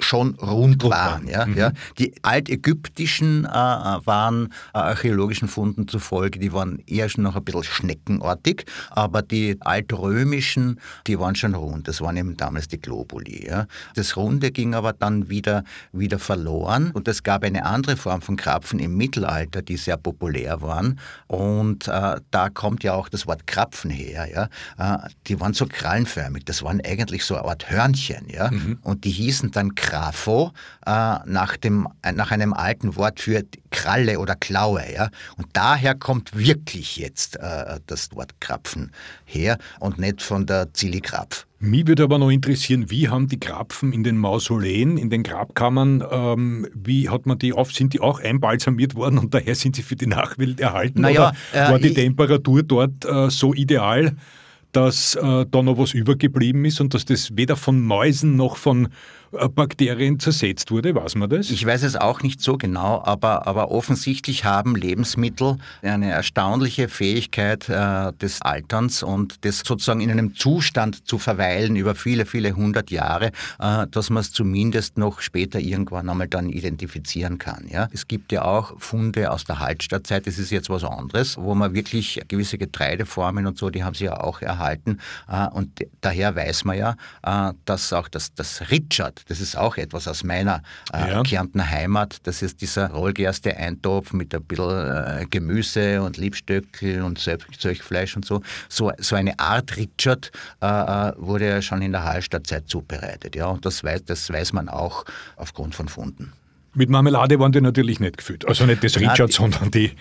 schon 0.03 0.35
rund 0.35 0.83
waren. 0.83 1.27
Ja, 1.27 1.45
mhm. 1.45 1.57
ja. 1.57 1.71
Die 1.97 2.13
altägyptischen 2.23 3.45
äh, 3.45 3.49
waren 3.49 4.47
äh, 4.73 4.77
archäologischen 4.79 5.47
Funden 5.47 5.87
zufolge, 5.87 6.39
die 6.39 6.53
waren 6.53 6.81
eher 6.87 7.09
schon 7.09 7.23
noch 7.23 7.35
ein 7.35 7.43
bisschen 7.43 7.63
schneckenartig, 7.63 8.65
aber 8.89 9.21
die 9.21 9.57
altrömischen, 9.61 10.79
die 11.07 11.19
waren 11.19 11.35
schon 11.35 11.55
rund. 11.55 11.87
Das 11.87 12.01
waren 12.01 12.17
eben 12.17 12.37
damals 12.37 12.67
die 12.67 12.79
Globuli. 12.79 13.47
Ja. 13.47 13.67
Das 13.95 14.17
Runde 14.17 14.51
ging 14.51 14.73
aber 14.73 14.93
dann 14.93 15.29
wieder, 15.29 15.63
wieder 15.91 16.19
verloren 16.19 16.91
und 16.91 17.07
es 17.07 17.23
gab 17.23 17.43
eine 17.43 17.65
andere 17.65 17.97
Form 17.97 18.21
von 18.21 18.35
Krapfen 18.35 18.79
im 18.79 18.97
Mittelalter, 18.97 19.61
die 19.61 19.77
sehr 19.77 19.97
populär 19.97 20.61
waren 20.61 20.99
und 21.27 21.87
äh, 21.87 22.17
da 22.31 22.49
kommt 22.49 22.83
ja 22.83 22.93
auch 22.93 23.09
das 23.09 23.27
Wort 23.27 23.47
Krapfen 23.47 23.91
her. 23.91 24.27
Ja. 24.77 24.95
Äh, 25.05 25.09
die 25.27 25.39
waren 25.39 25.53
so 25.53 25.65
krallenförmig, 25.65 26.45
das 26.45 26.63
waren 26.63 26.81
eigentlich 26.85 27.23
so 27.23 27.35
eine 27.35 27.47
Art 27.47 27.69
Hörnchen. 27.69 28.27
Ja. 28.29 28.51
Mhm. 28.51 28.79
Und 28.81 29.03
die 29.03 29.11
hießen 29.11 29.51
dann 29.51 29.75
Krapfen. 29.75 29.90
Grafo 29.91 30.51
äh, 30.85 31.17
nach, 31.25 31.57
dem, 31.57 31.87
äh, 32.01 32.13
nach 32.13 32.31
einem 32.31 32.53
alten 32.53 32.95
Wort 32.95 33.19
für 33.19 33.43
Kralle 33.71 34.19
oder 34.19 34.35
Klaue. 34.35 34.83
Ja? 34.93 35.09
Und 35.37 35.47
daher 35.53 35.95
kommt 35.95 36.37
wirklich 36.37 36.95
jetzt 36.95 37.35
äh, 37.37 37.79
das 37.87 38.15
Wort 38.15 38.39
Krapfen 38.39 38.91
her 39.25 39.57
und 39.79 39.99
nicht 39.99 40.21
von 40.21 40.45
der 40.45 40.73
Zilli-Krapf. 40.73 41.45
Mich 41.59 41.85
würde 41.87 42.03
aber 42.03 42.17
noch 42.17 42.31
interessieren, 42.31 42.89
wie 42.89 43.09
haben 43.09 43.27
die 43.27 43.39
Krapfen 43.39 43.91
in 43.91 44.03
den 44.03 44.17
Mausoleen, 44.17 44.97
in 44.97 45.09
den 45.09 45.23
Grabkammern, 45.23 46.03
ähm, 46.09 46.67
wie 46.73 47.09
hat 47.09 47.25
man 47.25 47.37
die 47.37 47.53
auf, 47.53 47.71
sind 47.71 47.93
die 47.93 47.99
auch 47.99 48.19
einbalsamiert 48.19 48.95
worden 48.95 49.19
und 49.19 49.33
daher 49.33 49.55
sind 49.55 49.75
sie 49.75 49.83
für 49.83 49.95
die 49.95 50.07
Nachwelt 50.07 50.59
erhalten? 50.59 51.01
Naja, 51.01 51.33
oder 51.51 51.69
war 51.69 51.75
äh, 51.75 51.81
die 51.81 51.93
Temperatur 51.93 52.63
dort 52.63 53.05
äh, 53.05 53.29
so 53.29 53.53
ideal, 53.53 54.15
dass 54.71 55.15
äh, 55.15 55.45
da 55.51 55.61
noch 55.61 55.77
was 55.77 55.93
übergeblieben 55.93 56.63
ist 56.65 56.79
und 56.79 56.93
dass 56.93 57.05
das 57.05 57.35
weder 57.35 57.57
von 57.57 57.81
Mäusen 57.81 58.37
noch 58.37 58.55
von 58.55 58.85
äh, 58.85 58.89
Bakterien 59.31 60.19
zersetzt 60.19 60.71
wurde, 60.71 60.93
weiß 60.93 61.15
man 61.15 61.29
das? 61.29 61.49
Ich 61.49 61.65
weiß 61.65 61.83
es 61.83 61.95
auch 61.95 62.21
nicht 62.21 62.41
so 62.41 62.57
genau, 62.57 63.01
aber, 63.03 63.47
aber 63.47 63.71
offensichtlich 63.71 64.43
haben 64.43 64.75
Lebensmittel 64.75 65.57
eine 65.81 66.11
erstaunliche 66.11 66.89
Fähigkeit 66.89 67.69
äh, 67.69 68.11
des 68.13 68.41
Alterns 68.41 69.03
und 69.03 69.45
das 69.45 69.59
sozusagen 69.59 70.01
in 70.01 70.11
einem 70.11 70.35
Zustand 70.35 71.07
zu 71.07 71.17
verweilen 71.17 71.75
über 71.75 71.95
viele, 71.95 72.25
viele 72.25 72.55
hundert 72.55 72.91
Jahre, 72.91 73.31
äh, 73.59 73.87
dass 73.89 74.09
man 74.09 74.21
es 74.21 74.31
zumindest 74.31 74.97
noch 74.97 75.21
später 75.21 75.59
irgendwann 75.59 76.09
einmal 76.09 76.27
dann 76.27 76.49
identifizieren 76.49 77.37
kann. 77.37 77.67
Ja? 77.69 77.87
Es 77.93 78.07
gibt 78.07 78.31
ja 78.31 78.43
auch 78.43 78.79
Funde 78.79 79.31
aus 79.31 79.45
der 79.45 79.59
Haltstadtzeit, 79.59 80.27
das 80.27 80.37
ist 80.37 80.51
jetzt 80.51 80.69
was 80.69 80.83
anderes, 80.83 81.37
wo 81.37 81.55
man 81.55 81.73
wirklich 81.73 82.21
gewisse 82.27 82.57
Getreideformen 82.57 83.47
und 83.47 83.57
so, 83.57 83.69
die 83.69 83.83
haben 83.83 83.95
sie 83.95 84.05
ja 84.05 84.19
auch 84.19 84.41
erhalten 84.41 84.99
äh, 85.29 85.47
und 85.47 85.85
daher 86.01 86.35
weiß 86.35 86.65
man 86.65 86.77
ja, 86.77 86.95
äh, 87.23 87.53
dass 87.65 87.93
auch 87.93 88.09
das, 88.09 88.33
das 88.33 88.69
Richard, 88.69 89.20
das 89.27 89.39
ist 89.39 89.57
auch 89.57 89.77
etwas 89.77 90.07
aus 90.07 90.23
meiner 90.23 90.61
äh, 90.93 91.11
ja. 91.11 91.23
Kärntner 91.23 91.69
Heimat. 91.69 92.17
Das 92.23 92.41
ist 92.41 92.61
dieser 92.61 92.91
rollgerste 92.91 93.55
Eintopf 93.55 94.13
mit 94.13 94.33
ein 94.33 94.43
bisschen 94.43 94.69
äh, 94.69 95.25
Gemüse 95.29 96.01
und 96.01 96.17
Liebstöckel 96.17 97.01
und 97.01 97.19
Söchfleisch 97.19 98.15
und 98.15 98.25
so. 98.25 98.41
So, 98.69 98.91
so 98.97 99.15
eine 99.15 99.39
Art 99.39 99.77
Richard 99.77 100.31
äh, 100.61 100.65
äh, 100.65 101.13
wurde 101.17 101.47
ja 101.47 101.61
schon 101.61 101.81
in 101.81 101.91
der 101.91 102.03
Hallstattzeit 102.03 102.67
zubereitet. 102.67 103.35
Ja? 103.35 103.47
Und 103.47 103.65
das 103.65 103.83
weiß, 103.83 104.05
das 104.05 104.29
weiß 104.29 104.53
man 104.53 104.69
auch 104.69 105.05
aufgrund 105.35 105.75
von 105.75 105.87
Funden. 105.87 106.33
Mit 106.73 106.89
Marmelade 106.89 107.39
waren 107.39 107.51
die 107.51 107.61
natürlich 107.61 107.99
nicht 107.99 108.17
gefüllt. 108.17 108.47
Also 108.47 108.65
nicht 108.65 108.83
das 108.83 108.97
Richard, 108.97 109.31
sondern 109.33 109.71
die, 109.71 109.91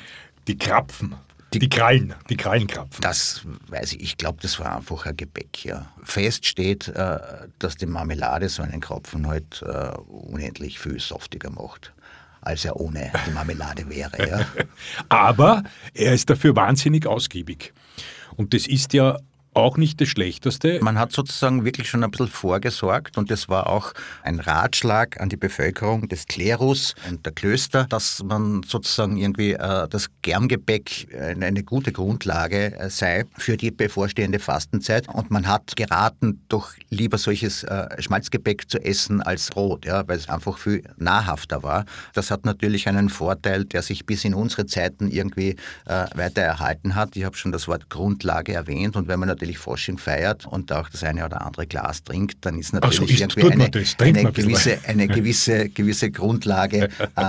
die 0.47 0.57
Krapfen. 0.57 1.15
Die, 1.53 1.59
die 1.59 1.69
Krallen, 1.69 2.15
die 2.29 2.37
Krallenkrapfen. 2.37 3.03
Das 3.03 3.43
weiß 3.69 3.95
ich, 3.95 4.03
ich 4.03 4.17
glaube, 4.19 4.39
das 4.41 4.61
war 4.61 4.77
einfach 4.77 5.07
ein 5.07 5.17
Gebäck, 5.17 5.65
ja. 5.65 5.91
Fest 6.03 6.47
steht, 6.47 6.89
äh, 6.89 7.19
dass 7.59 7.77
die 7.77 7.87
Marmelade 7.87 8.49
so 8.49 8.63
einen 8.63 8.81
Krapfen 8.81 9.27
halt 9.27 9.63
äh, 9.63 9.91
unendlich 10.09 10.79
viel 10.79 11.01
softiger 11.01 11.51
macht 11.51 11.93
als 12.43 12.65
er 12.65 12.77
ohne 12.77 13.13
die 13.27 13.33
Marmelade 13.33 13.89
wäre. 13.91 14.29
Ja. 14.29 14.47
Aber 15.11 15.63
er 15.93 16.15
ist 16.15 16.31
dafür 16.31 16.57
wahnsinnig 16.57 17.07
ausgiebig. 17.07 17.75
Und 18.37 18.55
das 18.55 18.67
ist 18.67 18.95
ja 18.95 19.19
auch 19.55 19.77
nicht 19.77 20.01
das 20.01 20.09
Schlechteste. 20.09 20.79
Man 20.83 20.99
hat 20.99 21.13
sozusagen 21.13 21.65
wirklich 21.65 21.89
schon 21.89 22.05
ein 22.05 22.11
bisschen 22.11 22.29
vorgesorgt 22.29 23.19
und 23.19 23.31
es 23.31 23.49
war 23.49 23.69
auch 23.69 23.93
ein 24.23 24.39
Ratschlag 24.39 25.21
an 25.21 25.29
die 25.29 25.37
Bevölkerung 25.37 26.09
des 26.09 26.27
Klerus 26.27 26.95
und 27.09 27.27
der 27.27 27.33
Klöster, 27.33 27.85
dass 27.89 28.23
man 28.23 28.63
sozusagen 28.63 29.17
irgendwie 29.17 29.53
äh, 29.53 29.89
das 29.89 30.09
Germgebäck 30.23 31.09
eine, 31.19 31.47
eine 31.47 31.65
gute 31.65 31.91
Grundlage 31.91 32.79
äh, 32.79 32.91
sei 32.91 33.25
für 33.39 33.57
die 33.57 33.73
bevorstehende 33.73 34.39
Fastenzeit 34.39 35.09
und 35.09 35.31
man 35.31 35.49
hat 35.49 35.75
geraten, 35.77 36.43
doch 36.49 36.73
lieber 36.91 37.19
solches 37.19 37.65
äh, 37.65 38.01
Schmalzgebäck 38.01 38.71
zu 38.71 38.79
essen 38.79 39.21
als 39.21 39.57
Rot, 39.57 39.85
ja, 39.85 40.07
weil 40.07 40.19
es 40.19 40.29
einfach 40.29 40.59
viel 40.59 40.85
nahrhafter 40.97 41.63
war. 41.63 41.87
Das 42.15 42.31
hat 42.31 42.45
natürlich 42.45 42.87
einen 42.87 43.09
Vorteil, 43.09 43.65
der 43.65 43.83
sich 43.83 44.07
bis 44.07 44.25
in 44.25 44.35
unsere 44.35 44.67
Zeiten 44.67 45.11
irgendwie 45.11 45.57
äh, 45.87 46.07
weiter 46.15 46.43
erhalten 46.43 46.95
hat. 46.95 47.17
Ich 47.17 47.25
habe 47.25 47.37
schon 47.37 47.51
das 47.51 47.67
Wort 47.67 47.91
Grundlage 47.91 48.53
erwähnt 48.53 48.95
und 48.95 49.09
wenn 49.09 49.19
man 49.19 49.40
natürlich 49.41 49.59
Fasching 49.59 49.99
feiert 49.99 50.47
und 50.47 50.71
auch 50.73 50.89
das 50.89 51.03
eine 51.03 51.25
oder 51.25 51.45
andere 51.45 51.67
Glas 51.67 52.03
trinkt, 52.03 52.45
dann 52.45 52.59
ist 52.59 52.73
natürlich 52.73 52.97
so, 52.97 53.05
ist, 53.05 53.37
irgendwie 53.37 53.53
eine, 53.53 54.21
eine 54.21 54.33
gewisse, 54.33 54.79
eine 54.87 55.09
gewisse, 55.09 55.69
gewisse 55.71 56.11
Grundlage 56.11 56.89
äh, 57.17 57.23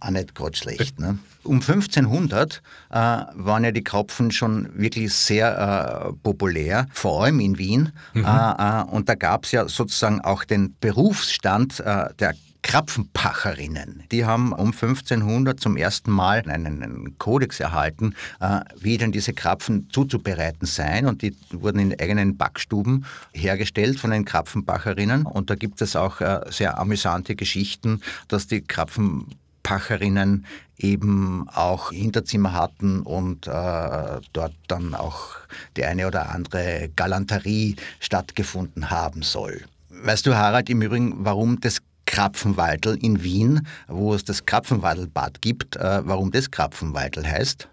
auch 0.00 0.10
nicht 0.10 0.34
gerade 0.34 0.56
schlecht. 0.56 1.00
Ne? 1.00 1.18
Um 1.42 1.56
1500 1.56 2.60
äh, 2.90 2.94
waren 2.94 3.64
ja 3.64 3.70
die 3.70 3.82
Krapfen 3.82 4.30
schon 4.30 4.68
wirklich 4.74 5.14
sehr 5.14 6.10
äh, 6.10 6.12
populär, 6.22 6.86
vor 6.92 7.24
allem 7.24 7.40
in 7.40 7.56
Wien. 7.56 7.92
Mhm. 8.12 8.24
Äh, 8.24 8.28
äh 8.28 8.82
und 8.90 9.08
da 9.08 9.14
gab 9.14 9.44
es 9.44 9.52
ja 9.52 9.66
sozusagen 9.66 10.20
auch 10.20 10.44
den 10.44 10.76
Berufsstand 10.80 11.80
äh, 11.80 12.12
der 12.18 12.34
Krapfenpacherinnen. 12.66 14.02
Die 14.10 14.24
haben 14.24 14.52
um 14.52 14.72
1500 14.72 15.60
zum 15.60 15.76
ersten 15.76 16.10
Mal 16.10 16.42
einen 16.48 17.16
Kodex 17.16 17.60
erhalten, 17.60 18.14
äh, 18.40 18.60
wie 18.80 18.98
denn 18.98 19.12
diese 19.12 19.32
Krapfen 19.32 19.88
zuzubereiten 19.90 20.66
seien. 20.66 21.06
Und 21.06 21.22
die 21.22 21.36
wurden 21.52 21.78
in 21.78 22.00
eigenen 22.00 22.36
Backstuben 22.36 23.06
hergestellt 23.32 24.00
von 24.00 24.10
den 24.10 24.24
Krapfenpacherinnen. 24.24 25.26
Und 25.26 25.48
da 25.48 25.54
gibt 25.54 25.80
es 25.80 25.94
auch 25.94 26.20
äh, 26.20 26.40
sehr 26.50 26.78
amüsante 26.78 27.36
Geschichten, 27.36 28.00
dass 28.26 28.48
die 28.48 28.62
Krapfen 28.62 29.26
Bergpacherinnen 29.66 30.46
eben 30.78 31.48
auch 31.48 31.90
Hinterzimmer 31.90 32.52
hatten 32.52 33.00
und 33.00 33.46
äh, 33.46 34.20
dort 34.32 34.54
dann 34.68 34.94
auch 34.94 35.36
die 35.76 35.84
eine 35.84 36.06
oder 36.06 36.30
andere 36.30 36.90
Galanterie 36.94 37.76
stattgefunden 37.98 38.90
haben 38.90 39.22
soll. 39.22 39.62
Weißt 39.88 40.26
du, 40.26 40.36
Harald, 40.36 40.68
im 40.70 40.82
Übrigen, 40.82 41.24
warum 41.24 41.58
das 41.60 41.78
Krapfenweitel 42.06 42.96
in 42.96 43.22
Wien, 43.22 43.66
wo 43.88 44.14
es 44.14 44.24
das 44.24 44.46
Krapfenweidelbad 44.46 45.42
gibt, 45.42 45.76
äh, 45.76 46.00
warum 46.04 46.30
das 46.30 46.50
Krapfenweitel 46.50 47.26
heißt? 47.26 47.68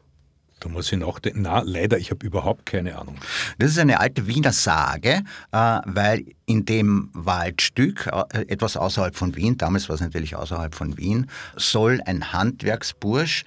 Da 0.60 0.70
muss 0.70 0.92
ich 0.94 0.98
nachdenken. 0.98 1.42
Na, 1.42 1.62
leider, 1.62 1.98
ich 1.98 2.10
habe 2.10 2.26
überhaupt 2.26 2.66
keine 2.66 2.98
Ahnung. 2.98 3.18
Das 3.60 3.72
ist 3.72 3.80
eine 3.80 4.00
alte 4.00 4.28
Wiener 4.28 4.54
Sage, 4.54 5.24
äh, 5.52 5.80
weil 5.86 6.26
in 6.46 6.64
dem 6.64 7.10
Waldstück, 7.14 8.10
äh, 8.32 8.46
etwas 8.48 8.78
außerhalb 8.78 9.14
von 9.14 9.36
Wien, 9.36 9.58
damals 9.58 9.90
war 9.90 9.96
es 9.96 10.02
natürlich 10.02 10.38
außerhalb 10.38 10.74
von 10.74 10.98
Wien, 10.98 11.30
soll 11.58 12.02
ein 12.06 12.32
Handwerksbursch 12.32 13.44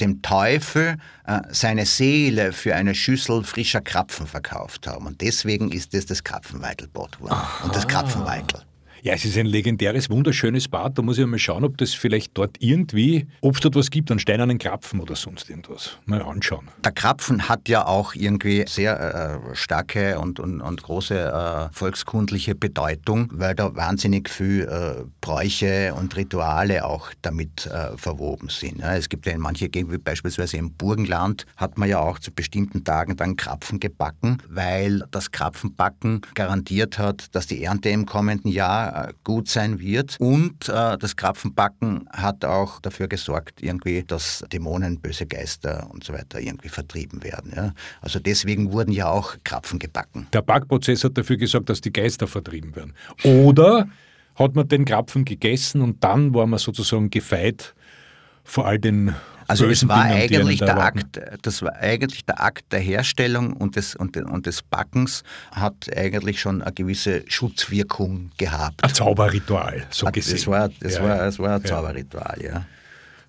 dem 0.00 0.20
Teufel 0.22 0.96
seine 1.50 1.86
Seele 1.86 2.52
für 2.52 2.74
eine 2.74 2.94
Schüssel 2.94 3.42
frischer 3.44 3.80
Krapfen 3.80 4.26
verkauft 4.26 4.86
haben. 4.86 5.06
Und 5.06 5.20
deswegen 5.22 5.72
ist 5.72 5.94
das 5.94 6.06
das 6.06 6.24
Krapfenweidelbad 6.24 7.18
geworden. 7.18 7.40
Und 7.62 7.74
das 7.74 7.88
Krapfenweitel. 7.88 8.62
Ja, 9.04 9.12
es 9.12 9.26
ist 9.26 9.36
ein 9.36 9.44
legendäres, 9.44 10.08
wunderschönes 10.08 10.66
Bad. 10.66 10.96
Da 10.96 11.02
muss 11.02 11.18
ich 11.18 11.26
mal 11.26 11.38
schauen, 11.38 11.62
ob 11.62 11.76
das 11.76 11.92
vielleicht 11.92 12.38
dort 12.38 12.56
irgendwie, 12.60 13.26
ob 13.42 13.56
es 13.56 13.60
dort 13.60 13.76
was 13.76 13.90
gibt, 13.90 14.10
an 14.10 14.18
steinernen 14.18 14.56
Krapfen 14.56 14.98
oder 14.98 15.14
sonst 15.14 15.50
irgendwas. 15.50 15.98
Mal 16.06 16.22
anschauen. 16.22 16.68
Der 16.82 16.92
Krapfen 16.92 17.46
hat 17.46 17.68
ja 17.68 17.86
auch 17.86 18.14
irgendwie 18.14 18.64
sehr 18.66 19.42
äh, 19.52 19.54
starke 19.54 20.18
und, 20.18 20.40
und, 20.40 20.62
und 20.62 20.82
große 20.82 21.18
äh, 21.18 21.74
volkskundliche 21.74 22.54
Bedeutung, 22.54 23.28
weil 23.30 23.54
da 23.54 23.76
wahnsinnig 23.76 24.30
viel 24.30 24.62
äh, 24.62 25.04
Bräuche 25.20 25.92
und 25.92 26.16
Rituale 26.16 26.86
auch 26.86 27.10
damit 27.20 27.66
äh, 27.66 27.98
verwoben 27.98 28.48
sind. 28.48 28.78
Ja, 28.78 28.96
es 28.96 29.10
gibt 29.10 29.26
ja 29.26 29.32
in 29.32 29.40
manche 29.40 29.68
Gegenden, 29.68 29.98
wie 29.98 30.02
beispielsweise 30.02 30.56
im 30.56 30.72
Burgenland, 30.72 31.44
hat 31.58 31.76
man 31.76 31.90
ja 31.90 31.98
auch 31.98 32.20
zu 32.20 32.32
bestimmten 32.32 32.84
Tagen 32.84 33.16
dann 33.16 33.36
Krapfen 33.36 33.80
gebacken, 33.80 34.38
weil 34.48 35.04
das 35.10 35.30
Krapfenbacken 35.30 36.22
garantiert 36.32 36.98
hat, 36.98 37.34
dass 37.34 37.46
die 37.46 37.62
Ernte 37.62 37.90
im 37.90 38.06
kommenden 38.06 38.50
Jahr 38.50 38.93
äh, 38.94 39.12
gut 39.24 39.48
sein 39.48 39.80
wird. 39.80 40.16
Und 40.20 40.68
äh, 40.68 40.96
das 40.96 41.16
Krapfenbacken 41.16 42.08
hat 42.12 42.44
auch 42.44 42.80
dafür 42.80 43.08
gesorgt, 43.08 43.60
irgendwie, 43.60 44.04
dass 44.04 44.44
Dämonen, 44.52 45.00
böse 45.00 45.26
Geister 45.26 45.88
und 45.90 46.04
so 46.04 46.12
weiter 46.12 46.40
irgendwie 46.40 46.68
vertrieben 46.68 47.24
werden. 47.24 47.52
Ja? 47.56 47.74
Also 48.00 48.20
deswegen 48.20 48.72
wurden 48.72 48.92
ja 48.92 49.08
auch 49.08 49.36
Krapfen 49.42 49.78
gebacken. 49.78 50.28
Der 50.32 50.42
Backprozess 50.42 51.02
hat 51.02 51.18
dafür 51.18 51.36
gesorgt, 51.36 51.70
dass 51.70 51.80
die 51.80 51.92
Geister 51.92 52.28
vertrieben 52.28 52.76
werden. 52.76 52.94
Oder 53.24 53.88
hat 54.36 54.54
man 54.54 54.68
den 54.68 54.84
Krapfen 54.84 55.24
gegessen 55.24 55.80
und 55.82 56.02
dann 56.04 56.32
war 56.32 56.46
man 56.46 56.58
sozusagen 56.58 57.10
gefeit 57.10 57.74
vor 58.44 58.66
all 58.66 58.78
den 58.78 59.14
also 59.46 59.66
es 59.66 59.86
war 59.88 60.04
eigentlich 60.04 60.58
der 60.58 60.78
Akt, 60.78 61.20
das 61.42 61.62
war 61.62 61.74
eigentlich 61.76 62.24
der 62.24 62.42
Akt 62.42 62.72
der 62.72 62.80
Herstellung 62.80 63.52
und 63.54 63.76
des, 63.76 63.94
und, 63.94 64.16
und 64.16 64.46
des 64.46 64.62
Backens 64.62 65.22
hat 65.52 65.74
eigentlich 65.96 66.40
schon 66.40 66.62
eine 66.62 66.72
gewisse 66.72 67.24
Schutzwirkung 67.28 68.30
gehabt. 68.36 68.82
Ein 68.82 68.94
Zauberritual, 68.94 69.84
so 69.90 70.06
gesehen. 70.06 70.36
Es 70.36 70.46
war, 70.46 70.68
das 70.80 70.94
ja, 70.94 71.02
war, 71.02 71.16
das 71.18 71.38
war 71.38 71.56
ein 71.56 71.64
Zauberritual, 71.64 72.38
ja. 72.42 72.64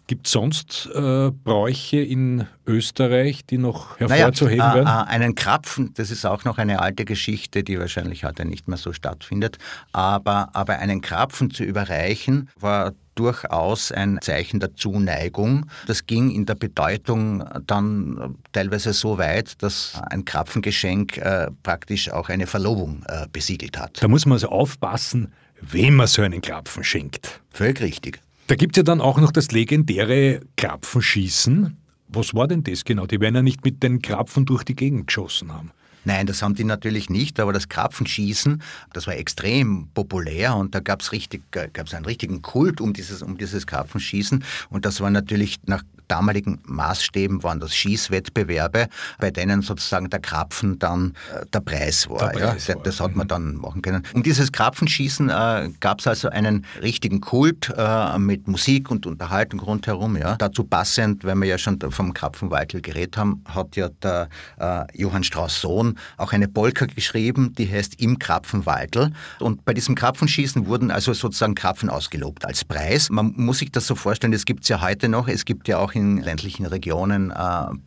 Gibt 0.07 0.27
es 0.27 0.33
sonst 0.33 0.88
äh, 0.93 1.31
Bräuche 1.31 1.97
in 1.97 2.45
Österreich, 2.67 3.43
die 3.45 3.57
noch 3.57 4.00
hervorzuheben 4.00 4.59
naja, 4.59 4.71
äh, 4.74 4.75
werden? 4.85 4.88
Äh, 4.88 5.12
einen 5.12 5.35
Krapfen, 5.35 5.93
das 5.95 6.12
ist 6.12 6.25
auch 6.25 6.43
noch 6.43 6.59
eine 6.59 6.79
alte 6.79 7.05
Geschichte, 7.05 7.63
die 7.63 7.79
wahrscheinlich 7.79 8.24
heute 8.24 8.45
nicht 8.45 8.67
mehr 8.67 8.77
so 8.77 8.93
stattfindet. 8.93 9.57
Aber, 9.93 10.50
aber 10.53 10.77
einen 10.77 11.01
Krapfen 11.01 11.50
zu 11.50 11.63
überreichen, 11.63 12.50
war 12.59 12.93
durchaus 13.15 13.91
ein 13.91 14.19
Zeichen 14.21 14.59
der 14.59 14.75
Zuneigung. 14.75 15.65
Das 15.88 16.05
ging 16.05 16.29
in 16.29 16.45
der 16.45 16.55
Bedeutung 16.55 17.43
dann 17.65 18.35
teilweise 18.51 18.93
so 18.93 19.17
weit, 19.17 19.63
dass 19.63 20.00
ein 20.12 20.24
Krapfengeschenk 20.24 21.17
äh, 21.17 21.47
praktisch 21.63 22.12
auch 22.12 22.29
eine 22.29 22.45
Verlobung 22.45 23.03
äh, 23.07 23.25
besiegelt 23.31 23.79
hat. 23.79 24.03
Da 24.03 24.07
muss 24.07 24.27
man 24.27 24.33
also 24.33 24.50
aufpassen, 24.50 25.33
wem 25.62 25.95
man 25.95 26.07
so 26.07 26.21
einen 26.21 26.41
Krapfen 26.41 26.83
schenkt. 26.83 27.41
Völlig 27.50 27.81
richtig. 27.81 28.25
Da 28.47 28.55
gibt 28.55 28.75
es 28.75 28.81
ja 28.81 28.83
dann 28.83 29.01
auch 29.01 29.20
noch 29.20 29.31
das 29.31 29.51
legendäre 29.51 30.41
Krapfenschießen. 30.55 31.77
Was 32.09 32.35
war 32.35 32.48
denn 32.48 32.63
das 32.63 32.85
genau? 32.85 33.07
Die 33.07 33.20
werden 33.20 33.33
ja 33.33 33.41
nicht 33.41 33.65
mit 33.65 33.81
den 33.81 34.03
Krapfen 34.03 34.46
durch 34.46 34.63
die 34.63 34.75
Gegend 34.75 35.07
geschossen 35.07 35.51
haben. 35.51 35.72
Nein, 36.03 36.27
das 36.27 36.43
haben 36.43 36.53
die 36.53 36.63
natürlich 36.63 37.09
nicht, 37.09 37.39
aber 37.39 37.51
das 37.51 37.67
Krapfenschießen, 37.67 38.61
das 38.93 39.07
war 39.07 39.15
extrem 39.15 39.87
populär 39.96 40.55
und 40.55 40.75
da 40.75 40.79
gab 40.79 41.01
es 41.01 41.11
richtig, 41.11 41.41
gab's 41.50 41.96
einen 41.96 42.05
richtigen 42.05 42.43
Kult 42.43 42.79
um 42.79 42.93
dieses, 42.93 43.24
um 43.24 43.39
dieses 43.39 43.65
Krapfenschießen 43.65 44.43
und 44.70 44.85
das 44.85 45.01
war 45.01 45.09
natürlich 45.09 45.57
nach 45.65 45.81
damaligen 46.07 46.59
Maßstäben 46.65 47.44
waren 47.44 47.59
das 47.59 47.75
Schießwettbewerbe, 47.75 48.87
bei 49.20 49.31
denen 49.31 49.61
sozusagen 49.61 50.09
der 50.09 50.20
Krapfen 50.20 50.79
dann 50.79 51.13
äh, 51.33 51.46
der 51.53 51.59
Preis 51.61 52.09
war. 52.09 52.31
Der 52.31 52.39
Preis 52.39 52.68
ja. 52.68 52.75
war. 52.75 52.83
Das 52.83 53.00
hat 53.00 53.15
man 53.15 53.25
mhm. 53.25 53.29
dann 53.29 53.55
machen 53.55 53.81
können. 53.81 54.03
Um 54.13 54.24
dieses 54.24 54.51
Krapfenschießen 54.51 55.29
äh, 55.29 55.70
gab 55.79 56.00
es 56.00 56.07
also 56.07 56.29
einen 56.29 56.65
richtigen 56.81 57.22
Kult 57.22 57.74
äh, 57.75 58.18
mit 58.18 58.48
Musik 58.48 58.91
und 58.91 59.05
Unterhaltung 59.05 59.59
rundherum. 59.59 60.18
Ja. 60.18 60.35
Dazu 60.35 60.63
passend, 60.63 61.24
weil 61.24 61.35
wir 61.35 61.48
ja 61.48 61.57
schon 61.57 61.79
vom 61.89 62.13
Krapfenweitel 62.13 62.81
geredet 62.81 63.18
haben, 63.18 63.44
hat 63.46 63.75
ja 63.75 63.89
der 64.01 64.29
äh, 64.59 64.85
Johann 64.94 65.24
Strauss 65.24 65.61
Sohn 65.61 65.98
auch 66.18 66.33
eine 66.33 66.48
Polka 66.48 66.85
geschrieben, 66.85 67.53
die 67.57 67.72
heißt 67.72 68.00
Im 68.01 68.20
Krapfenweitel. 68.20 69.11
Und 69.39 69.65
bei 69.65 69.74
diesem 69.74 69.96
Krapfenschießen 69.96 70.68
wurden 70.68 70.91
also 70.91 71.13
sozusagen 71.13 71.55
Krapfen 71.55 71.89
ausgelobt 71.89 72.46
als 72.46 72.63
Preis. 72.63 73.09
Man 73.09 73.33
muss 73.35 73.59
sich 73.59 73.72
das 73.72 73.87
so 73.87 73.96
vorstellen, 73.96 74.33
es 74.33 74.46
gibt 74.46 74.63
es 74.63 74.70
ja 74.70 74.81
heute 74.81 75.09
noch, 75.09 75.27
es 75.27 75.46
gibt 75.46 75.68
ja 75.68 75.77
auch 75.77 75.91
in 75.96 76.22
ländlichen 76.22 76.66
Regionen 76.66 77.31
äh, 77.31 77.36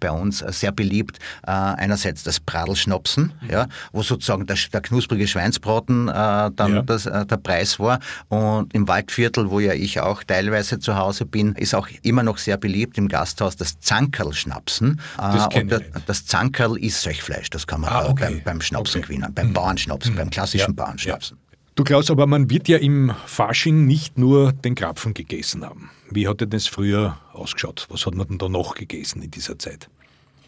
bei 0.01 0.11
uns 0.11 0.39
sehr 0.39 0.73
beliebt. 0.73 1.19
Äh, 1.47 1.51
einerseits 1.51 2.23
das 2.23 2.41
Pradelschnopsen, 2.41 3.33
mhm. 3.41 3.51
ja, 3.51 3.67
wo 3.93 4.03
sozusagen 4.03 4.47
der, 4.47 4.57
der 4.73 4.81
knusprige 4.81 5.27
Schweinsbraten 5.27 6.09
äh, 6.09 6.13
dann 6.13 6.75
ja. 6.75 6.83
das, 6.83 7.07
äh, 7.07 7.27
der 7.27 7.37
Preis 7.37 7.79
war. 7.79 8.01
Und 8.29 8.73
im 8.75 8.89
Waldviertel, 8.89 9.51
wo 9.51 9.61
ja 9.61 9.73
ich 9.73 10.01
auch 10.01 10.25
teilweise 10.25 10.79
zu 10.79 10.97
Hause 10.97 11.27
bin, 11.27 11.55
ist 11.55 11.75
auch 11.75 11.89
immer 12.03 12.23
noch 12.23 12.39
sehr 12.39 12.57
beliebt 12.57 12.99
im 12.99 13.09
Gasthaus 13.09 13.57
das 13.57 13.81
Zankerl-Schnapsen. 13.81 15.01
Das, 15.17 15.55
äh, 15.55 15.61
und 15.63 15.83
das 16.07 16.27
Zankerl 16.27 16.77
ist 16.79 17.03
Söchfleisch, 17.03 17.51
das 17.51 17.67
kann 17.67 17.81
man 17.81 17.91
ah, 17.91 18.09
okay. 18.09 18.25
beim, 18.25 18.43
beim 18.45 18.61
Schnapsen 18.61 19.01
okay. 19.01 19.15
gewinnen, 19.15 19.33
beim 19.35 19.49
mhm. 19.49 19.55
Bauernschnapsen, 19.55 20.13
mhm. 20.13 20.19
beim 20.19 20.31
klassischen 20.31 20.75
ja. 20.77 20.85
Bauernschnapsen. 20.85 21.37
Ja. 21.37 21.48
Du 21.79 21.85
Klaus, 21.85 22.11
aber 22.11 22.27
man 22.27 22.51
wird 22.51 22.67
ja 22.67 22.77
im 22.77 23.15
Fasching 23.27 23.87
nicht 23.87 24.19
nur 24.19 24.53
den 24.53 24.75
Krapfen 24.75 25.15
gegessen 25.15 25.65
haben. 25.65 25.91
Wie 26.11 26.27
hat 26.27 26.41
denn 26.41 26.51
das 26.51 26.67
früher 26.67 27.21
ausgeschaut? 27.33 27.87
Was 27.89 28.05
hat 28.05 28.17
man 28.17 28.27
denn 28.27 28.39
da 28.39 28.49
noch 28.49 28.75
gegessen 28.75 29.23
in 29.23 29.31
dieser 29.31 29.61
Zeit? 29.61 29.89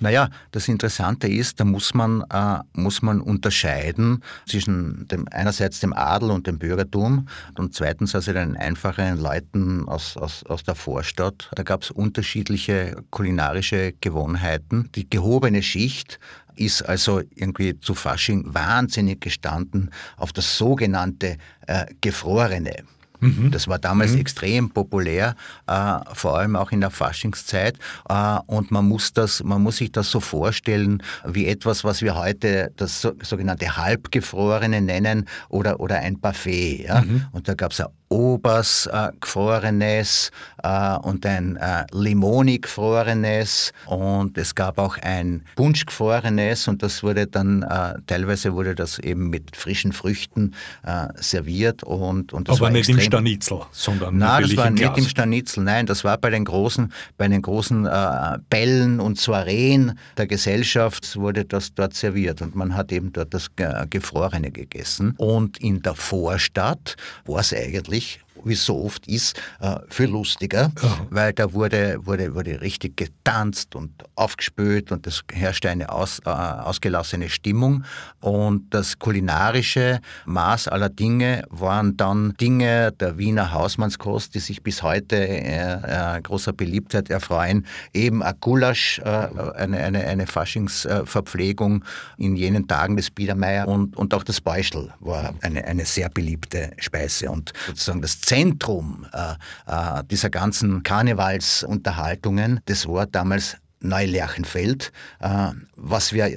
Naja, 0.02 0.30
das 0.50 0.66
Interessante 0.68 1.28
ist, 1.28 1.60
da 1.60 1.64
muss 1.64 1.92
man, 1.92 2.24
äh, 2.32 2.58
muss 2.72 3.02
man 3.02 3.20
unterscheiden 3.20 4.24
zwischen 4.46 5.06
dem, 5.08 5.26
einerseits 5.30 5.80
dem 5.80 5.92
Adel 5.92 6.30
und 6.30 6.46
dem 6.46 6.58
Bürgertum 6.58 7.28
und 7.58 7.74
zweitens 7.74 8.14
also 8.14 8.32
den 8.32 8.56
einfachen 8.56 9.18
Leuten 9.20 9.86
aus, 9.86 10.16
aus, 10.16 10.42
aus 10.46 10.62
der 10.62 10.74
Vorstadt. 10.74 11.50
Da 11.54 11.62
gab 11.62 11.82
es 11.82 11.90
unterschiedliche 11.90 12.96
kulinarische 13.10 13.92
Gewohnheiten. 14.00 14.88
Die 14.94 15.08
gehobene 15.08 15.62
Schicht 15.62 16.18
ist 16.56 16.80
also 16.82 17.20
irgendwie 17.34 17.78
zu 17.78 17.94
Fasching 17.94 18.54
wahnsinnig 18.54 19.20
gestanden 19.20 19.90
auf 20.16 20.32
das 20.32 20.56
sogenannte 20.56 21.36
äh, 21.66 21.84
Gefrorene. 22.00 22.84
Mhm. 23.20 23.50
Das 23.50 23.68
war 23.68 23.78
damals 23.78 24.12
mhm. 24.12 24.20
extrem 24.20 24.70
populär, 24.70 25.36
äh, 25.66 25.98
vor 26.12 26.38
allem 26.38 26.56
auch 26.56 26.72
in 26.72 26.80
der 26.80 26.90
Faschingszeit. 26.90 27.78
Äh, 28.08 28.38
und 28.46 28.70
man 28.70 28.88
muss, 28.88 29.12
das, 29.12 29.42
man 29.42 29.62
muss 29.62 29.76
sich 29.78 29.92
das 29.92 30.10
so 30.10 30.20
vorstellen 30.20 31.02
wie 31.24 31.46
etwas, 31.46 31.84
was 31.84 32.02
wir 32.02 32.14
heute 32.14 32.72
das 32.76 33.00
so, 33.00 33.12
sogenannte 33.22 33.76
Halbgefrorene 33.76 34.80
nennen 34.80 35.26
oder, 35.48 35.80
oder 35.80 35.98
ein 35.98 36.18
Buffet. 36.18 36.84
Ja? 36.86 37.02
Mhm. 37.02 37.26
Und 37.32 37.48
da 37.48 37.54
gab 37.54 37.72
es 37.72 37.80
ein 37.80 37.88
Obers 38.10 38.86
äh, 38.86 39.10
gefrorenes 39.20 40.32
äh, 40.64 40.96
und 40.96 41.24
ein 41.24 41.56
äh, 41.56 41.84
Limoni 41.92 42.58
gefrorenes 42.58 43.72
und 43.86 44.36
es 44.36 44.56
gab 44.56 44.78
auch 44.78 44.98
ein 44.98 45.44
Punsch 45.54 45.86
gefrorenes 45.86 46.66
und 46.66 46.82
das 46.82 47.04
wurde 47.04 47.28
dann 47.28 47.62
äh, 47.62 47.94
teilweise 48.08 48.52
wurde 48.52 48.74
das 48.74 48.98
eben 48.98 49.30
mit 49.30 49.54
frischen 49.54 49.92
Früchten 49.92 50.54
äh, 50.82 51.06
serviert 51.14 51.84
und, 51.84 52.32
und 52.32 52.48
das 52.48 52.56
Aber 52.56 52.66
war 52.66 52.70
nicht 52.70 52.88
im 52.88 52.98
Stanitzel, 53.10 53.60
sondern 53.72 54.18
Nein, 54.18 54.42
das 54.42 54.56
war 54.56 54.70
nicht 54.70 54.98
im 54.98 55.04
Stanitzel, 55.04 55.64
nein, 55.64 55.86
das 55.86 56.04
war 56.04 56.18
bei 56.18 56.30
den 56.30 56.44
großen, 56.44 56.92
bei 57.16 57.28
den 57.28 57.42
großen 57.42 57.86
äh, 57.86 58.38
Bällen 58.48 59.00
und 59.00 59.18
Soireen 59.18 59.98
der 60.16 60.26
Gesellschaft 60.26 61.16
wurde 61.16 61.44
das 61.44 61.74
dort 61.74 61.94
serviert. 61.94 62.42
Und 62.42 62.54
man 62.54 62.74
hat 62.74 62.92
eben 62.92 63.12
dort 63.12 63.34
das 63.34 63.48
Gefrorene 63.90 64.50
gegessen. 64.50 65.14
Und 65.16 65.58
in 65.58 65.82
der 65.82 65.94
Vorstadt 65.94 66.96
war 67.24 67.40
es 67.40 67.52
eigentlich 67.52 68.20
wie 68.44 68.54
es 68.54 68.64
so 68.64 68.84
oft 68.84 69.06
ist, 69.06 69.40
äh, 69.60 69.76
viel 69.88 70.08
lustiger, 70.08 70.72
Aha. 70.82 71.06
weil 71.10 71.32
da 71.32 71.52
wurde, 71.52 71.98
wurde, 72.04 72.34
wurde 72.34 72.60
richtig 72.60 72.96
getanzt 72.96 73.74
und 73.74 73.90
aufgespült 74.14 74.92
und 74.92 75.06
es 75.06 75.22
herrschte 75.32 75.70
eine 75.70 75.90
aus, 75.90 76.20
äh, 76.24 76.30
ausgelassene 76.30 77.28
Stimmung. 77.28 77.84
Und 78.20 78.74
das 78.74 78.98
kulinarische 78.98 80.00
Maß 80.26 80.68
aller 80.68 80.88
Dinge 80.88 81.44
waren 81.50 81.96
dann 81.96 82.34
Dinge 82.40 82.92
der 82.92 83.18
Wiener 83.18 83.52
Hausmannskost, 83.52 84.34
die 84.34 84.40
sich 84.40 84.62
bis 84.62 84.82
heute 84.82 85.16
äh, 85.16 86.16
äh, 86.16 86.20
großer 86.22 86.52
Beliebtheit 86.52 87.10
erfreuen. 87.10 87.66
Eben 87.92 88.22
ein 88.22 88.34
Gulasch, 88.40 88.98
äh, 89.00 89.08
eine, 89.08 89.78
eine, 89.78 90.06
eine 90.06 90.26
Faschingsverpflegung 90.26 91.84
in 92.16 92.36
jenen 92.36 92.68
Tagen 92.68 92.96
des 92.96 93.10
Biedermeier 93.10 93.68
und, 93.68 93.96
und 93.96 94.14
auch 94.14 94.24
das 94.24 94.40
Beuschel 94.40 94.92
war 95.00 95.34
eine, 95.42 95.64
eine 95.64 95.84
sehr 95.84 96.08
beliebte 96.08 96.72
Speise. 96.78 97.30
Und 97.30 97.52
sozusagen 97.66 98.02
das 98.02 98.20
Zentrum 98.30 99.06
äh, 99.12 99.32
äh, 99.66 100.04
dieser 100.08 100.30
ganzen 100.30 100.84
Karnevalsunterhaltungen, 100.84 102.60
das 102.66 102.86
war 102.86 103.06
damals 103.06 103.56
Neulerchenfeld, 103.80 104.92
äh, 105.18 105.48
was 105.74 106.12
wir, 106.12 106.30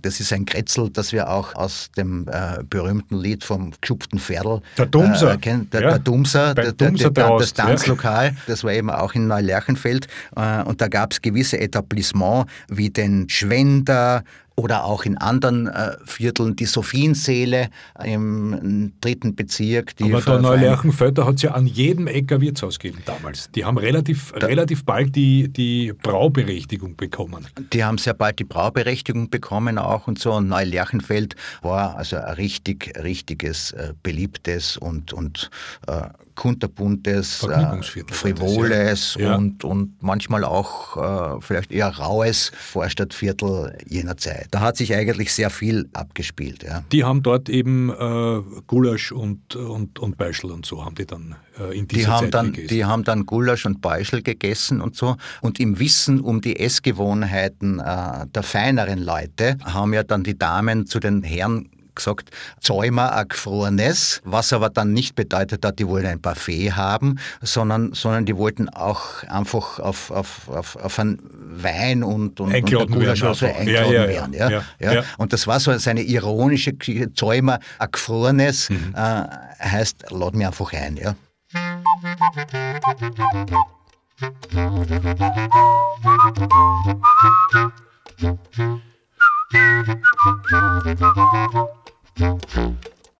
das 0.00 0.20
ist 0.20 0.32
ein 0.32 0.46
Kretzel, 0.46 0.88
das 0.88 1.12
wir 1.12 1.28
auch 1.28 1.54
aus 1.54 1.90
dem 1.94 2.26
äh, 2.28 2.62
berühmten 2.64 3.18
Lied 3.18 3.44
vom 3.44 3.72
geschupften 3.82 4.18
Pferdl 4.18 4.62
der 4.78 4.86
Dumser. 4.86 5.34
Äh, 5.34 5.36
kennen. 5.36 5.68
Der, 5.72 5.82
ja. 5.82 5.90
der 5.90 5.98
Dumser, 5.98 6.54
der, 6.54 6.72
Dumser 6.72 7.10
der, 7.10 7.28
der, 7.28 7.38
das 7.38 7.52
Tanzlokal, 7.52 8.28
ja. 8.28 8.34
das 8.46 8.64
war 8.64 8.72
eben 8.72 8.88
auch 8.88 9.12
in 9.12 9.26
Neulerchenfeld. 9.26 10.06
Äh, 10.36 10.62
und 10.62 10.80
da 10.80 10.88
gab 10.88 11.12
es 11.12 11.20
gewisse 11.20 11.60
Etablissements 11.60 12.50
wie 12.68 12.88
den 12.88 13.28
Schwender, 13.28 14.24
oder 14.56 14.84
auch 14.84 15.04
in 15.04 15.18
anderen 15.18 15.66
äh, 15.68 15.96
Vierteln 16.04 16.56
die 16.56 16.64
Sophienseele 16.64 17.68
im 18.02 18.92
dritten 19.00 19.36
Bezirk. 19.36 19.94
Die 19.96 20.04
Aber 20.04 20.22
der 20.22 20.38
Neulerchenfeld, 20.38 21.18
da 21.18 21.26
hat 21.26 21.36
es 21.36 21.42
ja 21.42 21.52
an 21.52 21.66
jedem 21.66 22.06
Eck 22.06 22.32
ein 22.32 22.40
Wirtshaus 22.40 22.78
gegeben 22.78 23.02
damals. 23.04 23.50
Die 23.54 23.64
haben 23.64 23.76
relativ, 23.76 24.32
da, 24.32 24.46
relativ 24.46 24.84
bald 24.84 25.14
die, 25.14 25.48
die 25.48 25.92
Brauberechtigung 26.02 26.96
bekommen. 26.96 27.46
Die 27.72 27.84
haben 27.84 27.98
sehr 27.98 28.14
bald 28.14 28.38
die 28.38 28.44
Brauberechtigung 28.44 29.28
bekommen 29.28 29.78
auch 29.78 30.08
und 30.08 30.18
so. 30.18 30.32
Und 30.32 30.48
Neulerchenfeld 30.48 31.36
war 31.60 31.96
also 31.96 32.16
ein 32.16 32.34
richtig, 32.34 32.94
richtiges, 33.02 33.72
äh, 33.72 33.92
beliebtes 34.02 34.78
und, 34.78 35.12
und 35.12 35.50
äh, 35.86 36.08
kunterbuntes, 36.36 37.42
äh, 37.42 37.82
frivoles 38.12 39.16
ja. 39.18 39.34
und, 39.34 39.64
und 39.64 40.00
manchmal 40.00 40.44
auch 40.44 40.96
äh, 40.96 41.40
vielleicht 41.40 41.72
eher 41.72 41.88
raues 41.88 42.52
Vorstadtviertel 42.54 43.76
jener 43.88 44.16
Zeit. 44.16 44.48
Da 44.52 44.60
hat 44.60 44.76
sich 44.76 44.94
eigentlich 44.94 45.32
sehr 45.32 45.50
viel 45.50 45.88
abgespielt. 45.92 46.62
Ja. 46.62 46.84
Die 46.92 47.02
haben 47.02 47.22
dort 47.22 47.48
eben 47.48 47.90
äh, 47.90 48.42
Gulasch 48.66 49.10
und, 49.10 49.56
und, 49.56 49.98
und 49.98 50.16
Beischel 50.16 50.52
und 50.52 50.64
so 50.64 50.84
haben 50.84 50.94
die 50.94 51.06
dann 51.06 51.34
äh, 51.58 51.76
in 51.76 51.88
dieser 51.88 52.00
die 52.00 52.06
haben 52.06 52.24
Zeit 52.26 52.34
dann, 52.34 52.52
gegessen. 52.52 52.68
Die 52.68 52.84
haben 52.84 53.04
dann 53.04 53.26
Gulasch 53.26 53.66
und 53.66 53.80
Beischel 53.80 54.22
gegessen 54.22 54.80
und 54.80 54.94
so. 54.94 55.16
Und 55.40 55.58
im 55.58 55.78
Wissen 55.78 56.20
um 56.20 56.40
die 56.40 56.58
Essgewohnheiten 56.60 57.80
äh, 57.80 58.26
der 58.26 58.42
feineren 58.42 58.98
Leute 58.98 59.56
haben 59.64 59.94
ja 59.94 60.02
dann 60.02 60.22
die 60.22 60.38
Damen 60.38 60.86
zu 60.86 61.00
den 61.00 61.22
Herren 61.22 61.70
gesagt, 61.96 62.30
Zäumer 62.60 63.12
ein 63.14 63.28
gefrorenes, 63.28 64.20
was 64.24 64.52
aber 64.52 64.70
dann 64.70 64.92
nicht 64.92 65.14
bedeutet 65.14 65.64
hat, 65.64 65.78
die 65.78 65.88
wollen 65.88 66.06
ein 66.06 66.20
Buffet 66.20 66.72
haben, 66.72 67.18
sondern, 67.42 67.92
sondern 67.92 68.24
die 68.24 68.36
wollten 68.36 68.68
auch 68.68 69.22
einfach 69.24 69.78
auf, 69.80 70.10
auf, 70.10 70.48
auf, 70.48 70.76
auf 70.76 70.98
einen 70.98 71.18
Wein 71.32 72.02
und, 72.04 72.40
und, 72.40 72.54
eingeladen 72.54 72.94
und 72.94 73.00
werden. 73.00 73.22
Also 73.22 73.46
eingeladen 73.46 73.92
ja, 73.92 74.02
ja, 74.02 74.08
werden 74.08 74.32
ja. 74.32 74.50
Ja, 74.50 74.64
ja, 74.78 74.92
ja. 74.94 75.04
Und 75.18 75.32
das 75.32 75.46
war 75.46 75.58
so 75.58 75.76
seine 75.78 76.02
ironische 76.02 76.74
Zäumer 77.14 77.58
ein 77.78 77.88
gefrorenes, 77.90 78.70
mhm. 78.70 78.94
äh, 78.94 79.24
heißt, 79.60 80.10
lad 80.10 80.34
mir 80.34 80.48
einfach 80.48 80.72
ein. 80.72 80.96
Ja. 80.96 81.14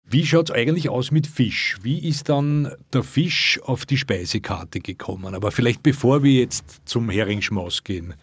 Wie 0.09 0.25
schaut 0.25 0.51
es 0.51 0.55
eigentlich 0.55 0.89
aus 0.89 1.11
mit 1.11 1.27
Fisch? 1.27 1.79
Wie 1.83 1.99
ist 1.99 2.29
dann 2.29 2.71
der 2.93 3.03
Fisch 3.03 3.61
auf 3.65 3.87
die 3.87 3.97
Speisekarte 3.97 4.79
gekommen? 4.79 5.35
Aber 5.35 5.51
vielleicht 5.51 5.83
bevor 5.83 6.23
wir 6.23 6.33
jetzt 6.33 6.83
zum 6.85 7.11
Heringsschmaus 7.11 7.83
gehen, 7.83 8.15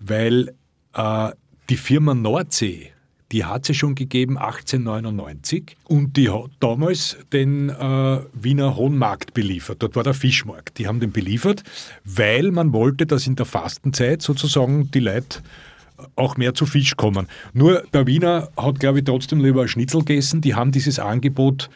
weil 0.00 0.54
äh, 0.94 1.30
die 1.68 1.76
Firma 1.76 2.14
Nordsee, 2.14 2.90
die 3.30 3.44
hat 3.44 3.62
es 3.62 3.68
ja 3.68 3.74
schon 3.74 3.94
gegeben 3.94 4.38
1899 4.38 5.76
und 5.84 6.16
die 6.16 6.30
hat 6.30 6.50
damals 6.58 7.16
den 7.32 7.68
äh, 7.68 8.18
Wiener 8.32 8.74
Hohen 8.74 8.98
Markt 8.98 9.32
beliefert. 9.32 9.82
Dort 9.84 9.94
war 9.94 10.02
der 10.02 10.14
Fischmarkt. 10.14 10.78
Die 10.78 10.88
haben 10.88 10.98
den 10.98 11.12
beliefert, 11.12 11.62
weil 12.04 12.50
man 12.50 12.72
wollte, 12.72 13.06
dass 13.06 13.28
in 13.28 13.36
der 13.36 13.46
Fastenzeit 13.46 14.20
sozusagen 14.20 14.90
die 14.90 14.98
Leute 14.98 15.42
auch 16.16 16.36
mehr 16.36 16.54
zu 16.54 16.66
Fisch 16.66 16.96
kommen. 16.96 17.26
Nur 17.52 17.82
der 17.92 18.06
Wiener 18.06 18.48
hat, 18.56 18.80
glaube 18.80 18.98
ich, 18.98 19.04
trotzdem 19.04 19.42
lieber 19.42 19.68
Schnitzel 19.68 20.00
gegessen. 20.00 20.40
Die 20.40 20.54
haben 20.54 20.72
dieses 20.72 20.98
Angebot 20.98 21.70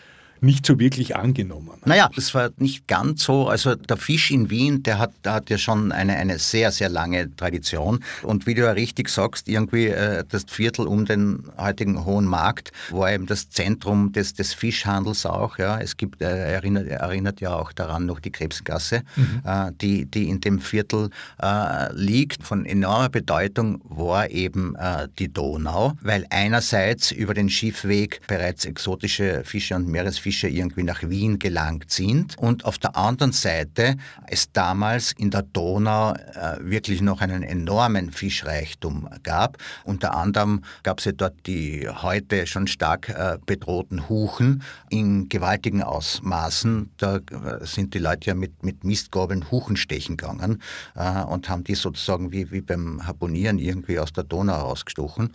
nicht 0.45 0.67
so 0.67 0.79
wirklich 0.79 1.17
angenommen. 1.17 1.71
Naja, 1.85 2.11
das 2.15 2.35
war 2.35 2.51
nicht 2.59 2.87
ganz 2.87 3.25
so. 3.25 3.49
Also 3.49 3.75
der 3.75 3.97
Fisch 3.97 4.31
in 4.31 4.51
Wien, 4.51 4.83
der 4.83 4.99
hat, 4.99 5.13
der 5.25 5.35
hat 5.35 5.51
ja 5.51 5.59
schon 5.59 5.93
eine, 5.93 6.17
eine 6.17 6.39
sehr, 6.39 6.71
sehr 6.71 6.89
lange 6.89 7.35
Tradition. 7.37 8.01
Und 8.23 8.47
wie 8.47 8.55
du 8.55 8.63
ja 8.63 8.73
richtig 8.73 9.09
sagst, 9.09 9.49
irgendwie 9.49 9.87
äh, 9.87 10.25
das 10.29 10.45
Viertel 10.49 10.87
um 10.87 11.05
den 11.05 11.45
heutigen 11.59 12.05
Hohen 12.05 12.27
Markt 12.27 12.73
war 12.91 13.13
eben 13.13 13.27
das 13.27 13.51
Zentrum 13.51 14.13
des, 14.13 14.35
des 14.35 14.55
Fischhandels 14.55 15.27
auch. 15.27 15.59
Ja. 15.59 15.79
Es 15.81 15.97
gibt, 15.97 16.23
äh, 16.23 16.55
erinnert, 16.55 16.89
erinnert 16.89 17.41
ja 17.41 17.55
auch 17.55 17.73
daran 17.73 18.07
noch 18.07 18.21
die 18.21 18.31
Krebsgasse, 18.31 19.03
mhm. 19.17 19.43
äh, 19.45 19.73
die, 19.81 20.07
die 20.07 20.29
in 20.29 20.41
dem 20.41 20.61
Viertel 20.61 21.11
äh, 21.43 21.93
liegt. 21.95 22.43
Von 22.45 22.67
enormer 22.67 23.09
Bedeutung 23.09 23.81
war 23.85 24.31
eben 24.31 24.75
äh, 24.77 25.09
die 25.19 25.33
Donau, 25.33 25.95
weil 26.01 26.27
einerseits 26.31 27.11
über 27.11 27.35
den 27.35 27.49
Schiffweg 27.49 28.21
bereits 28.27 28.65
exotische 28.65 29.43
Fische 29.45 29.75
und 29.75 29.89
Meeresfische 29.89 30.34
Fische 30.35 30.49
irgendwie 30.49 30.83
nach 30.83 31.09
Wien 31.09 31.39
gelangt 31.39 31.93
sind 31.93 32.37
und 32.39 32.65
auf 32.65 32.79
der 32.79 32.97
anderen 32.97 33.31
Seite 33.31 33.97
es 34.27 34.51
damals 34.51 35.13
in 35.13 35.31
der 35.31 35.43
Donau 35.43 36.13
äh, 36.13 36.59
wirklich 36.59 37.03
noch 37.03 37.21
einen 37.21 37.45
enormen 37.45 38.11
Fischreichtum 38.11 39.09
gab. 39.23 39.59
Unter 39.85 40.15
anderem 40.15 40.63
gab 40.83 40.99
es 40.99 41.05
ja 41.05 41.13
dort 41.13 41.35
die 41.47 41.89
heute 41.89 42.49
schon 42.49 42.67
stark 42.67 43.11
äh, 43.11 43.39
bedrohten 43.47 44.09
Huchen 44.09 44.65
in 44.91 45.29
gewaltigen 45.29 45.85
Ausmaßen. 45.85 46.91
Da 46.97 47.19
äh, 47.19 47.21
sind 47.65 47.95
die 47.95 48.01
Leute 48.01 48.31
ja 48.31 48.35
mit, 48.35 48.65
mit 48.65 48.83
Mistgabeln 48.83 49.53
Huchen 49.53 49.77
stechen 49.77 50.17
gegangen 50.17 50.61
äh, 50.97 51.23
und 51.23 51.49
haben 51.49 51.63
die 51.63 51.77
sozusagen 51.77 52.33
wie, 52.33 52.51
wie 52.51 52.61
beim 52.61 53.07
Harponieren 53.07 53.61
irgendwie 53.61 54.01
aus 54.01 54.13
der 54.13 54.25
Donau 54.25 54.55
rausgestochen. 54.55 55.31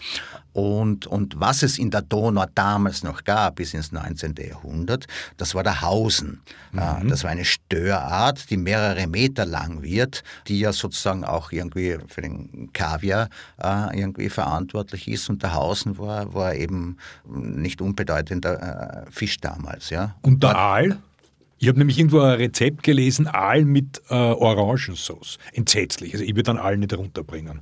Und, 0.51 1.07
und 1.07 1.39
was 1.39 1.63
es 1.63 1.79
in 1.79 1.89
der 1.89 2.01
Donau 2.01 2.45
damals 2.53 3.01
noch 3.03 3.23
gab, 3.23 3.55
bis 3.55 3.73
ins 3.73 3.93
19. 3.93 4.35
Jahrhundert, 4.49 4.88
das 5.37 5.55
war 5.55 5.63
der 5.63 5.81
Hausen. 5.81 6.41
Mhm. 6.71 7.09
Das 7.09 7.23
war 7.23 7.31
eine 7.31 7.45
Störart, 7.45 8.49
die 8.49 8.57
mehrere 8.57 9.07
Meter 9.07 9.45
lang 9.45 9.81
wird, 9.81 10.23
die 10.47 10.59
ja 10.59 10.73
sozusagen 10.73 11.23
auch 11.23 11.51
irgendwie 11.51 11.97
für 12.07 12.21
den 12.21 12.71
Kaviar 12.73 13.29
äh, 13.61 13.99
irgendwie 13.99 14.29
verantwortlich 14.29 15.07
ist. 15.07 15.29
Und 15.29 15.43
der 15.43 15.53
Hausen 15.53 15.97
war, 15.97 16.33
war 16.33 16.55
eben 16.55 16.97
nicht 17.25 17.81
unbedeutender 17.81 19.05
äh, 19.07 19.11
Fisch 19.11 19.37
damals. 19.39 19.89
Ja. 19.89 20.15
Und 20.21 20.43
der 20.43 20.55
Aal? 20.55 20.97
Ich 21.61 21.67
habe 21.67 21.77
nämlich 21.77 21.99
irgendwo 21.99 22.21
ein 22.21 22.37
Rezept 22.37 22.83
gelesen, 22.83 23.27
Aal 23.27 23.65
mit 23.65 24.01
äh, 24.09 24.13
Orangensauce. 24.13 25.39
Entsetzlich. 25.51 26.13
Also 26.13 26.23
ich 26.23 26.31
würde 26.31 26.43
dann 26.43 26.57
Aal 26.57 26.77
nicht 26.77 26.97
runterbringen. 26.97 27.61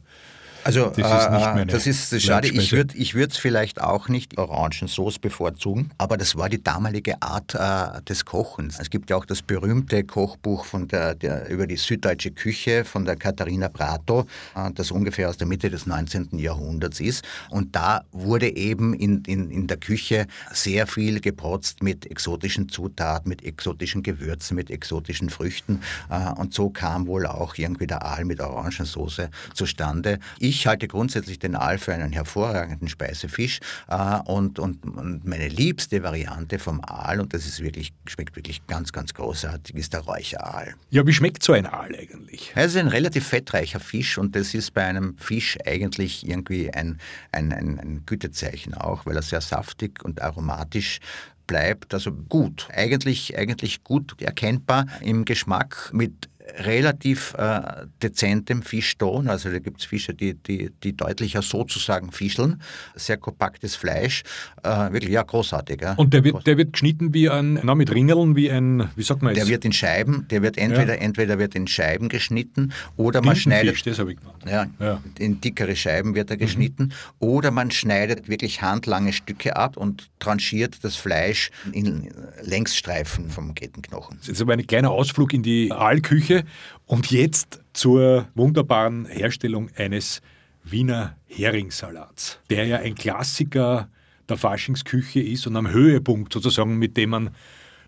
Also 0.67 0.91
das 0.97 0.97
ist, 0.97 1.31
nicht 1.31 1.45
äh, 1.45 1.53
meine 1.53 1.65
das 1.67 1.87
ist 1.87 2.21
schade. 2.21 2.49
Ich 2.49 2.73
würde 2.73 2.97
ich 2.97 3.15
es 3.15 3.37
vielleicht 3.37 3.79
auch 3.81 4.09
nicht 4.09 4.37
Orangensauce 4.37 5.17
bevorzugen, 5.17 5.91
aber 5.97 6.17
das 6.17 6.35
war 6.35 6.49
die 6.49 6.61
damalige 6.61 7.21
Art 7.21 7.55
äh, 7.55 8.01
des 8.01 8.25
Kochens. 8.25 8.77
Es 8.77 8.89
gibt 8.89 9.09
ja 9.09 9.15
auch 9.15 9.23
das 9.23 9.41
berühmte 9.41 10.03
Kochbuch 10.03 10.65
von 10.65 10.89
der, 10.89 11.15
der, 11.15 11.49
über 11.49 11.67
die 11.67 11.77
süddeutsche 11.77 12.31
Küche 12.31 12.83
von 12.83 13.05
der 13.05 13.15
Katharina 13.15 13.69
Prato, 13.69 14.25
äh, 14.55 14.69
das 14.75 14.91
ungefähr 14.91 15.29
aus 15.29 15.37
der 15.37 15.47
Mitte 15.47 15.69
des 15.69 15.85
19. 15.85 16.37
Jahrhunderts 16.37 16.99
ist. 16.99 17.23
Und 17.49 17.73
da 17.73 18.03
wurde 18.11 18.53
eben 18.53 18.93
in, 18.93 19.23
in, 19.25 19.49
in 19.49 19.67
der 19.67 19.77
Küche 19.77 20.27
sehr 20.51 20.85
viel 20.85 21.21
geprotzt 21.21 21.81
mit 21.81 22.05
exotischen 22.11 22.67
Zutaten, 22.67 23.29
mit 23.29 23.41
exotischen 23.41 24.03
Gewürzen, 24.03 24.55
mit 24.55 24.69
exotischen 24.69 25.29
Früchten. 25.29 25.79
Äh, 26.09 26.29
und 26.37 26.53
so 26.53 26.69
kam 26.69 27.07
wohl 27.07 27.25
auch 27.25 27.55
irgendwie 27.57 27.87
der 27.87 28.03
Aal 28.03 28.25
mit 28.25 28.41
Orangensauce 28.41 29.29
zustande. 29.53 30.19
Ich 30.39 30.56
ich 30.57 30.65
halte 30.65 30.87
grundsätzlich 30.87 31.37
den 31.37 31.55
Aal 31.55 31.77
für 31.77 31.93
einen 31.93 32.11
hervorragenden 32.11 32.87
Speisefisch 32.87 33.59
äh, 33.87 34.19
und, 34.25 34.57
und, 34.57 34.83
und, 34.85 35.23
meine 35.23 35.47
liebste 35.49 36.01
Variante 36.01 36.57
vom 36.57 36.81
Aal, 36.83 37.19
und 37.19 37.33
das 37.33 37.45
ist 37.45 37.61
wirklich, 37.61 37.93
schmeckt 38.07 38.35
wirklich 38.35 38.65
ganz, 38.65 38.91
ganz 38.91 39.13
großartig, 39.13 39.75
ist 39.75 39.93
der 39.93 40.01
Räucheraal. 40.01 40.73
Ja, 40.89 41.05
wie 41.05 41.13
schmeckt 41.13 41.43
so 41.43 41.53
ein 41.53 41.67
Aal 41.67 41.95
eigentlich? 41.95 42.51
Es 42.55 42.71
ist 42.71 42.77
ein 42.77 42.87
relativ 42.87 43.27
fettreicher 43.27 43.79
Fisch 43.79 44.17
und 44.17 44.35
das 44.35 44.55
ist 44.55 44.73
bei 44.73 44.83
einem 44.83 45.15
Fisch 45.17 45.57
eigentlich 45.65 46.27
irgendwie 46.27 46.73
ein, 46.73 46.99
ein, 47.31 47.53
ein, 47.53 47.79
ein 47.79 48.03
Gütezeichen 48.05 48.73
auch, 48.73 49.05
weil 49.05 49.15
er 49.15 49.21
sehr 49.21 49.41
saftig 49.41 50.03
und 50.03 50.21
aromatisch 50.21 50.99
bleibt, 51.45 51.93
also 51.93 52.11
gut, 52.11 52.67
eigentlich, 52.73 53.37
eigentlich 53.37 53.83
gut 53.83 54.21
erkennbar 54.21 54.85
im 55.01 55.23
Geschmack 55.23 55.91
mit 55.93 56.29
relativ 56.59 57.33
äh, 57.37 57.61
dezentem 58.01 58.61
Fischton. 58.61 59.27
Also 59.27 59.49
da 59.49 59.59
gibt 59.59 59.79
es 59.79 59.85
Fische, 59.85 60.13
die, 60.13 60.33
die, 60.33 60.71
die 60.83 60.95
deutlicher 60.95 61.41
sozusagen 61.41 62.11
fischeln. 62.11 62.61
Sehr 62.95 63.17
kompaktes 63.17 63.75
Fleisch. 63.75 64.23
Äh, 64.63 64.91
wirklich, 64.91 65.11
ja, 65.11 65.23
großartig. 65.23 65.81
Ja. 65.81 65.93
Und 65.93 66.13
der 66.13 66.23
wird, 66.23 66.47
der 66.47 66.57
wird 66.57 66.73
geschnitten 66.73 67.13
wie 67.13 67.29
ein, 67.29 67.59
na, 67.63 67.75
mit 67.75 67.93
Ringeln, 67.93 68.35
wie 68.35 68.49
ein, 68.49 68.89
wie 68.95 69.03
sagt 69.03 69.21
man 69.21 69.35
jetzt? 69.35 69.43
Der 69.43 69.51
wird 69.51 69.65
in 69.65 69.73
Scheiben, 69.73 70.27
der 70.29 70.41
wird 70.41 70.57
entweder, 70.57 70.95
ja. 70.95 71.01
entweder 71.01 71.39
wird 71.39 71.55
in 71.55 71.67
Scheiben 71.67 72.09
geschnitten 72.09 72.73
oder 72.95 73.21
man 73.21 73.35
schneidet. 73.35 73.85
das 73.85 73.99
habe 73.99 74.13
ich 74.13 74.19
gemacht. 74.19 74.41
Ja, 74.45 74.67
ja, 74.79 75.01
in 75.19 75.41
dickere 75.41 75.75
Scheiben 75.75 76.15
wird 76.15 76.29
er 76.29 76.37
geschnitten. 76.37 76.83
Mhm. 76.83 76.91
Oder 77.19 77.51
man 77.51 77.71
schneidet 77.71 78.29
wirklich 78.29 78.61
handlange 78.61 79.13
Stücke 79.13 79.55
ab 79.55 79.77
und 79.77 80.09
tranchiert 80.19 80.83
das 80.83 80.95
Fleisch 80.95 81.51
in 81.71 82.09
Längsstreifen 82.41 83.29
vom 83.29 83.53
Kettenknochen. 83.55 84.17
Das 84.19 84.29
ist 84.29 84.41
aber 84.41 84.53
ein 84.53 84.65
kleiner 84.65 84.91
Ausflug 84.91 85.33
in 85.33 85.43
die 85.43 85.71
Aalküche. 85.71 86.36
Und 86.85 87.11
jetzt 87.11 87.61
zur 87.73 88.27
wunderbaren 88.35 89.05
Herstellung 89.05 89.69
eines 89.75 90.21
Wiener 90.63 91.15
Heringssalats, 91.27 92.39
der 92.49 92.65
ja 92.65 92.77
ein 92.77 92.95
Klassiker 92.95 93.89
der 94.29 94.37
Faschingsküche 94.37 95.21
ist 95.21 95.47
und 95.47 95.55
am 95.55 95.69
Höhepunkt 95.69 96.33
sozusagen, 96.33 96.77
mit 96.77 96.97
dem 96.97 97.11
man 97.11 97.29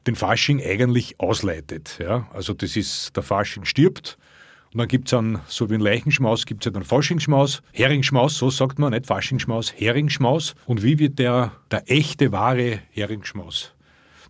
den 0.07 0.15
Fasching 0.15 0.61
eigentlich 0.63 1.19
ausleitet. 1.19 1.99
Ja? 1.99 2.29
Also 2.33 2.53
das 2.53 2.75
ist, 2.77 3.15
der 3.15 3.23
Fasching 3.23 3.65
stirbt 3.65 4.17
und 4.71 4.77
dann 4.77 4.87
gibt 4.87 5.07
es 5.07 5.11
dann, 5.11 5.41
so 5.47 5.69
wie 5.69 5.73
ein 5.73 5.81
Leichenschmaus, 5.81 6.45
gibt 6.45 6.63
es 6.63 6.65
ja 6.65 6.71
dann 6.71 6.83
Faschingsschmaus, 6.83 7.63
Heringsschmaus, 7.73 8.37
so 8.37 8.51
sagt 8.51 8.77
man, 8.77 8.91
nicht 8.91 9.07
Faschingsschmaus, 9.07 9.73
Heringsschmaus. 9.75 10.53
Und 10.67 10.83
wie 10.83 10.99
wird 10.99 11.17
der, 11.17 11.53
der 11.71 11.89
echte, 11.89 12.31
wahre 12.31 12.79
Heringsschmaus 12.91 13.73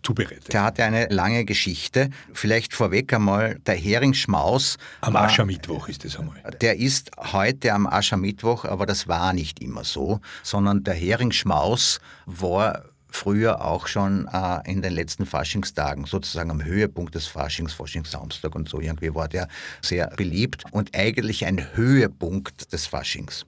zubereitet. 0.02 0.52
Der 0.52 0.62
hatte 0.62 0.84
eine 0.84 1.06
lange 1.08 1.44
Geschichte. 1.44 2.10
Vielleicht 2.32 2.74
vorweg 2.74 3.12
einmal 3.12 3.58
der 3.66 3.74
Heringsschmaus. 3.74 4.76
Am 5.00 5.16
Aschermittwoch 5.16 5.88
ist 5.88 6.04
es 6.04 6.18
einmal. 6.18 6.36
Der 6.60 6.76
ist 6.76 7.10
heute 7.18 7.72
am 7.72 7.86
Aschermittwoch, 7.86 8.64
aber 8.64 8.86
das 8.86 9.08
war 9.08 9.32
nicht 9.32 9.60
immer 9.60 9.84
so, 9.84 10.20
sondern 10.42 10.84
der 10.84 10.94
Heringsschmaus 10.94 12.00
war 12.26 12.84
früher 13.10 13.64
auch 13.64 13.86
schon 13.86 14.28
äh, 14.32 14.70
in 14.70 14.82
den 14.82 14.92
letzten 14.92 15.26
Faschingstagen, 15.26 16.04
sozusagen 16.04 16.50
am 16.50 16.64
Höhepunkt 16.64 17.14
des 17.14 17.26
Faschings, 17.26 17.72
Faschingssamstag 17.72 18.54
und 18.54 18.68
so 18.68 18.80
irgendwie 18.80 19.14
war 19.14 19.28
der 19.28 19.48
sehr 19.82 20.08
beliebt 20.08 20.64
und 20.70 20.94
eigentlich 20.94 21.44
ein 21.44 21.74
Höhepunkt 21.74 22.72
des 22.72 22.86
Faschings. 22.86 23.46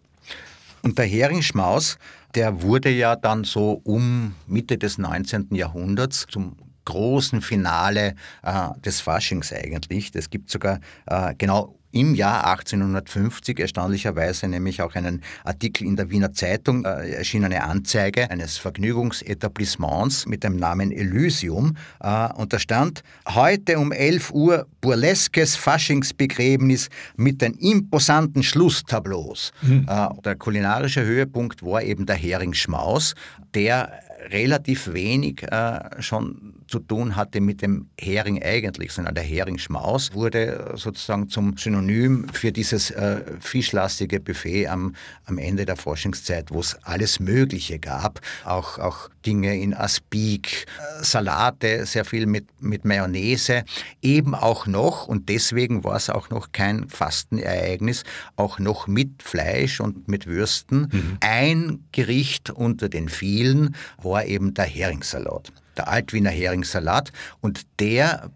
Und 0.83 0.99
der 0.99 1.07
Heringsschmaus, 1.07 1.97
der 2.35 2.63
wurde 2.63 2.91
ja 2.91 3.17
dann 3.17 3.45
so 3.45 3.81
um 3.85 4.35
Mitte 4.47 4.79
des 4.79 4.99
19. 4.99 5.55
Jahrhunderts 5.55 6.27
zum 6.29 6.57
großen 6.85 7.41
Finale 7.41 8.15
äh, 8.43 8.69
des 8.85 9.01
Faschings 9.01 9.53
eigentlich. 9.53 10.11
Das 10.11 10.31
gibt 10.31 10.51
sogar 10.51 10.81
äh, 11.07 11.35
genau 11.37 11.79
im 11.93 12.15
Jahr 12.15 12.47
1850 12.47 13.61
erstaunlicherweise 13.61 14.49
nämlich 14.49 14.83
auch 14.83 14.95
einen 14.95 15.23
Artikel 15.45 15.87
in 15.87 15.97
der 15.97 16.11
Wiener 16.11 16.33
Zeitung 16.33 16.85
äh, 16.85 17.13
erschien 17.13 17.45
eine 17.45 17.63
Anzeige 17.65 18.31
eines 18.31 18.59
Vergnügungsetablissements 18.59 20.27
mit 20.27 20.43
dem 20.43 20.57
Namen 20.57 20.91
Elysium 20.91 21.77
äh, 22.01 22.29
und 22.33 22.53
da 22.53 22.59
stand 22.59 23.03
heute 23.29 23.79
um 23.79 23.93
11 23.93 24.33
Uhr 24.33 24.67
burleskes 24.81 25.57
Faschingsbegräbnis 25.57 26.89
mit 27.17 27.43
den 27.43 27.55
imposanten 27.55 28.43
Schlusstableaus. 28.43 29.53
Mhm. 29.63 29.87
Äh, 29.89 30.09
der 30.25 30.37
kulinarische 30.37 31.05
Höhepunkt 31.05 31.63
war 31.63 31.83
eben 31.83 32.07
der 32.07 32.17
Heringsschmaus, 32.17 33.15
der 33.55 33.93
relativ 34.31 34.93
wenig 34.93 35.43
äh, 35.43 35.81
schon 36.01 36.55
zu 36.73 36.79
tun 36.79 37.17
hatte 37.17 37.43
mit 37.43 37.61
dem 37.61 37.91
Hering 38.01 38.43
eigentlich, 38.43 38.93
sondern 38.93 39.15
der 39.15 39.25
Heringsschmaus 39.25 40.15
wurde 40.15 40.73
sozusagen 40.75 41.29
zum 41.29 41.59
Synonym 41.59 42.29
für 42.33 42.51
dieses 42.51 42.91
äh, 42.91 43.21
fischlastige 43.41 44.21
Buffet 44.21 44.69
am, 44.69 44.95
am 45.27 45.37
Ende 45.37 45.67
der 45.67 45.77
Forschungszeit, 45.77 46.51
wo 46.51 46.61
es 46.61 46.75
alles 46.83 47.21
Mögliche 47.21 47.79
gab, 47.79 48.21
auch, 48.47 48.79
auch 48.79 49.11
Dinge 49.27 49.55
in 49.61 49.75
Aspik, 49.75 50.65
äh, 50.79 51.05
Salate, 51.05 51.85
sehr 51.85 52.07
viel 52.07 52.25
mit, 52.25 52.47
mit 52.63 52.87
Mayonnaise, 52.87 53.65
eben 54.01 54.35
auch 54.35 54.67
noch, 54.67 55.07
und 55.09 55.29
deswegen 55.29 55.85
war 55.85 55.97
es 55.97 56.09
auch 56.09 56.31
noch 56.31 56.53
kein 56.53 56.89
Fastenereignis, 56.89 58.03
auch 58.37 58.59
noch 58.59 58.87
mit 58.87 59.23
Fleisch 59.23 59.79
und 59.79 60.09
mit 60.09 60.27
Würsten. 60.27 60.89
Mhm. 60.91 61.19
Ein 61.21 61.85
Gericht 61.93 62.49
unter 62.49 62.89
den 62.89 63.11
vielen 63.11 63.77
war 64.03 64.25
eben 64.25 64.55
der 64.55 64.65
Heringssalat, 64.65 65.53
der 65.77 65.89
Altwiener 65.89 66.31
Heringssalat, 66.31 67.13
und 67.41 67.63
der 67.79 68.31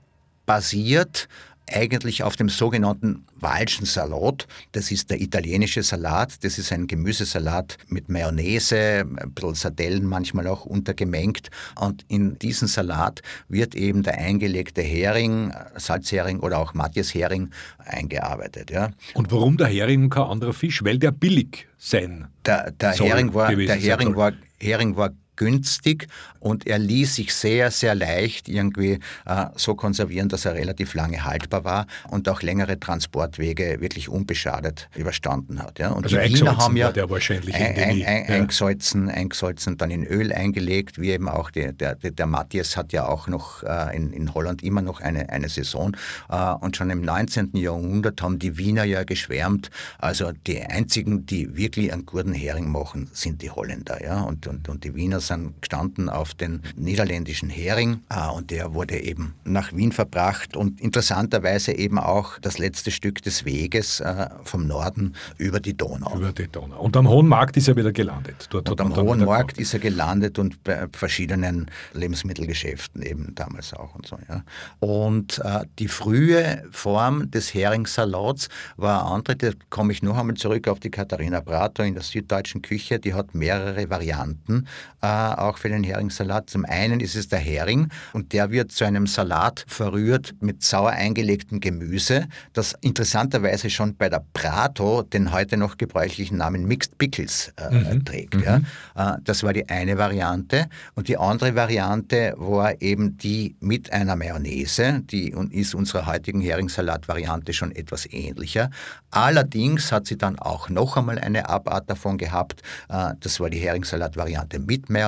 basiert 0.46 1.28
eigentlich 1.72 2.22
auf 2.22 2.36
dem 2.36 2.48
sogenannten 2.48 3.26
Walschen 3.40 3.86
Salat. 3.86 4.46
Das 4.72 4.90
ist 4.90 5.10
der 5.10 5.20
italienische 5.20 5.82
Salat. 5.82 6.44
Das 6.44 6.58
ist 6.58 6.72
ein 6.72 6.86
Gemüsesalat 6.86 7.76
mit 7.88 8.08
Mayonnaise, 8.08 9.00
ein 9.00 9.32
bisschen 9.32 9.54
Sardellen 9.54 10.04
manchmal 10.04 10.46
auch 10.46 10.64
untergemengt. 10.64 11.50
Und 11.78 12.04
in 12.08 12.38
diesen 12.38 12.68
Salat 12.68 13.22
wird 13.48 13.74
eben 13.74 14.02
der 14.02 14.18
eingelegte 14.18 14.82
Hering, 14.82 15.52
Salzhering 15.76 16.40
oder 16.40 16.58
auch 16.58 16.74
Matthias-Hering 16.74 17.50
eingearbeitet. 17.78 18.70
Ja. 18.70 18.90
Und 19.14 19.30
warum 19.32 19.56
der 19.56 19.66
Hering 19.66 20.04
und 20.04 20.10
kein 20.10 20.24
anderer 20.24 20.52
Fisch? 20.52 20.84
Weil 20.84 20.98
der 20.98 21.10
billig 21.10 21.66
sein 21.78 22.28
der, 22.44 22.70
der 22.70 22.92
Hering 22.92 23.34
war, 23.34 23.54
der 23.54 23.76
Hering 23.76 24.14
war, 24.16 24.32
Hering 24.58 24.96
war 24.96 25.10
günstig 25.36 26.08
und 26.40 26.66
er 26.66 26.78
ließ 26.78 27.16
sich 27.16 27.34
sehr, 27.34 27.70
sehr 27.70 27.94
leicht 27.94 28.48
irgendwie 28.48 28.98
äh, 29.26 29.46
so 29.56 29.74
konservieren, 29.74 30.28
dass 30.28 30.44
er 30.44 30.54
relativ 30.54 30.94
lange 30.94 31.24
haltbar 31.24 31.64
war 31.64 31.86
und 32.08 32.28
auch 32.28 32.42
längere 32.42 32.78
Transportwege 32.78 33.80
wirklich 33.80 34.08
unbeschadet 34.08 34.88
überstanden 34.94 35.62
hat. 35.62 35.78
Ja. 35.78 35.90
Und 35.90 36.04
also 36.04 36.16
die 36.16 36.34
Wiener 36.34 36.56
haben 36.56 36.76
ja 36.76 36.92
der 36.92 37.10
wahrscheinlich 37.10 37.54
ein, 37.54 37.74
ein, 37.76 37.82
ein, 37.82 37.98
ja. 37.98 38.06
eingesalzen, 38.06 39.10
eingesalzen, 39.10 39.76
dann 39.76 39.90
in 39.90 40.04
Öl 40.04 40.32
eingelegt, 40.32 41.00
wie 41.00 41.10
eben 41.10 41.28
auch 41.28 41.50
die, 41.50 41.72
der, 41.72 41.96
der, 41.96 42.26
Matthias 42.26 42.76
hat 42.76 42.92
ja 42.92 43.06
auch 43.06 43.26
noch 43.28 43.62
äh, 43.62 43.96
in, 43.96 44.12
in 44.12 44.34
Holland 44.34 44.62
immer 44.62 44.82
noch 44.82 45.00
eine, 45.00 45.28
eine 45.30 45.48
Saison 45.48 45.96
äh, 46.28 46.52
und 46.52 46.76
schon 46.76 46.90
im 46.90 47.02
19. 47.02 47.50
Jahrhundert 47.54 48.22
haben 48.22 48.38
die 48.38 48.56
Wiener 48.56 48.84
ja 48.84 49.04
geschwärmt, 49.04 49.70
also 49.98 50.32
die 50.46 50.60
einzigen, 50.62 51.26
die 51.26 51.56
wirklich 51.56 51.92
einen 51.92 52.06
guten 52.06 52.32
Hering 52.32 52.70
machen, 52.70 53.08
sind 53.12 53.42
die 53.42 53.50
Holländer. 53.50 54.02
Ja. 54.02 54.22
Und, 54.22 54.46
und, 54.46 54.68
und 54.68 54.84
die 54.84 54.94
Wiener 54.94 55.20
sind 55.26 55.60
gestanden 55.60 56.08
auf 56.08 56.34
den 56.34 56.62
niederländischen 56.76 57.48
Hering 57.48 58.00
äh, 58.10 58.28
und 58.28 58.50
der 58.50 58.74
wurde 58.74 58.98
eben 58.98 59.34
nach 59.44 59.72
Wien 59.72 59.92
verbracht 59.92 60.56
und 60.56 60.80
interessanterweise 60.80 61.72
eben 61.72 61.98
auch 61.98 62.38
das 62.40 62.58
letzte 62.58 62.90
Stück 62.90 63.22
des 63.22 63.44
Weges 63.44 64.00
äh, 64.00 64.28
vom 64.44 64.66
Norden 64.66 65.14
über 65.38 65.60
die 65.60 65.76
Donau. 65.76 66.16
Über 66.16 66.32
die 66.32 66.48
Donau. 66.48 66.80
Und 66.80 66.96
am 66.96 67.08
Hohen 67.08 67.28
Markt 67.28 67.56
ist 67.56 67.68
er 67.68 67.76
wieder 67.76 67.92
gelandet. 67.92 68.46
Dort 68.50 68.70
und 68.70 68.80
am 68.80 68.96
Hohen 68.96 69.24
Markt 69.24 69.58
ist 69.58 69.74
er 69.74 69.80
gelandet 69.80 70.38
und 70.38 70.62
bei 70.64 70.86
verschiedenen 70.92 71.70
Lebensmittelgeschäften 71.92 73.02
eben 73.02 73.34
damals 73.34 73.74
auch 73.74 73.94
und 73.94 74.06
so. 74.06 74.18
Ja. 74.28 74.44
Und 74.80 75.38
äh, 75.44 75.64
die 75.78 75.88
frühe 75.88 76.64
Form 76.70 77.30
des 77.30 77.54
Heringssalats 77.54 78.48
war 78.76 79.06
andere, 79.06 79.36
da 79.36 79.50
komme 79.70 79.92
ich 79.92 80.02
noch 80.02 80.16
einmal 80.16 80.36
zurück 80.36 80.68
auf 80.68 80.80
die 80.80 80.90
Katharina 80.90 81.40
Prato 81.40 81.82
in 81.82 81.94
der 81.94 82.02
süddeutschen 82.02 82.62
Küche, 82.62 82.98
die 82.98 83.14
hat 83.14 83.34
mehrere 83.34 83.90
Varianten 83.90 84.66
äh, 85.02 85.06
auch 85.16 85.58
für 85.58 85.68
den 85.68 85.84
Heringssalat. 85.84 86.50
Zum 86.50 86.64
einen 86.64 87.00
ist 87.00 87.16
es 87.16 87.28
der 87.28 87.38
Hering 87.38 87.88
und 88.12 88.32
der 88.32 88.50
wird 88.50 88.72
zu 88.72 88.84
einem 88.84 89.06
Salat 89.06 89.64
verrührt 89.66 90.34
mit 90.40 90.62
sauer 90.62 90.90
eingelegtem 90.90 91.60
Gemüse, 91.60 92.26
das 92.52 92.74
interessanterweise 92.80 93.70
schon 93.70 93.96
bei 93.96 94.08
der 94.08 94.24
Prato 94.32 95.02
den 95.02 95.32
heute 95.32 95.56
noch 95.56 95.76
gebräuchlichen 95.76 96.38
Namen 96.38 96.66
Mixed 96.66 96.98
Pickles 96.98 97.52
äh, 97.56 97.74
mhm. 97.74 98.04
trägt. 98.04 98.34
Mhm. 98.34 98.42
Ja. 98.42 98.60
Äh, 98.94 99.18
das 99.24 99.42
war 99.42 99.52
die 99.52 99.68
eine 99.68 99.98
Variante. 99.98 100.66
Und 100.94 101.08
die 101.08 101.16
andere 101.16 101.54
Variante 101.54 102.34
war 102.36 102.80
eben 102.80 103.16
die 103.16 103.56
mit 103.60 103.92
einer 103.92 104.16
Mayonnaise, 104.16 105.02
die 105.10 105.34
ist 105.50 105.74
unserer 105.74 106.06
heutigen 106.06 106.40
Heringssalat-Variante 106.40 107.52
schon 107.52 107.72
etwas 107.72 108.06
ähnlicher. 108.10 108.70
Allerdings 109.10 109.92
hat 109.92 110.06
sie 110.06 110.18
dann 110.18 110.38
auch 110.38 110.68
noch 110.68 110.96
einmal 110.96 111.18
eine 111.18 111.48
Abart 111.48 111.88
davon 111.88 112.18
gehabt. 112.18 112.62
Äh, 112.88 113.14
das 113.20 113.40
war 113.40 113.50
die 113.50 113.58
Heringssalat-Variante 113.58 114.58
mit 114.58 114.90
Mayonnaise 114.90 115.05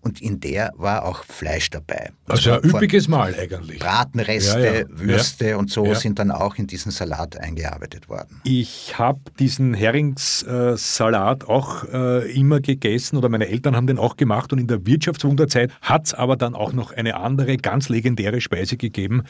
und 0.00 0.20
in 0.20 0.40
der 0.40 0.72
war 0.76 1.04
auch 1.04 1.24
Fleisch 1.24 1.70
dabei. 1.70 2.10
Also 2.26 2.52
ein 2.52 2.64
üppiges 2.64 3.08
Mal 3.08 3.34
eigentlich. 3.34 3.78
Bratenreste, 3.78 4.60
ja, 4.60 4.74
ja. 4.74 4.84
Würste 4.88 5.48
ja. 5.50 5.56
und 5.56 5.70
so 5.70 5.94
sind 5.94 6.18
dann 6.18 6.30
auch 6.30 6.56
in 6.56 6.66
diesen 6.66 6.90
Salat 6.90 7.36
eingearbeitet 7.36 8.08
worden. 8.08 8.40
Ich 8.44 8.98
habe 8.98 9.20
diesen 9.38 9.74
Heringssalat 9.74 11.44
auch 11.44 11.84
äh, 11.84 12.30
immer 12.32 12.60
gegessen 12.60 13.16
oder 13.16 13.28
meine 13.28 13.48
Eltern 13.48 13.76
haben 13.76 13.86
den 13.86 13.98
auch 13.98 14.16
gemacht 14.16 14.52
und 14.52 14.58
in 14.58 14.66
der 14.66 14.86
Wirtschaftswunderzeit 14.86 15.72
hat 15.82 16.06
es 16.06 16.14
aber 16.14 16.36
dann 16.36 16.54
auch 16.54 16.72
noch 16.72 16.92
eine 16.92 17.16
andere 17.16 17.56
ganz 17.56 17.88
legendäre 17.88 18.40
Speise 18.40 18.76
gegeben, 18.76 19.24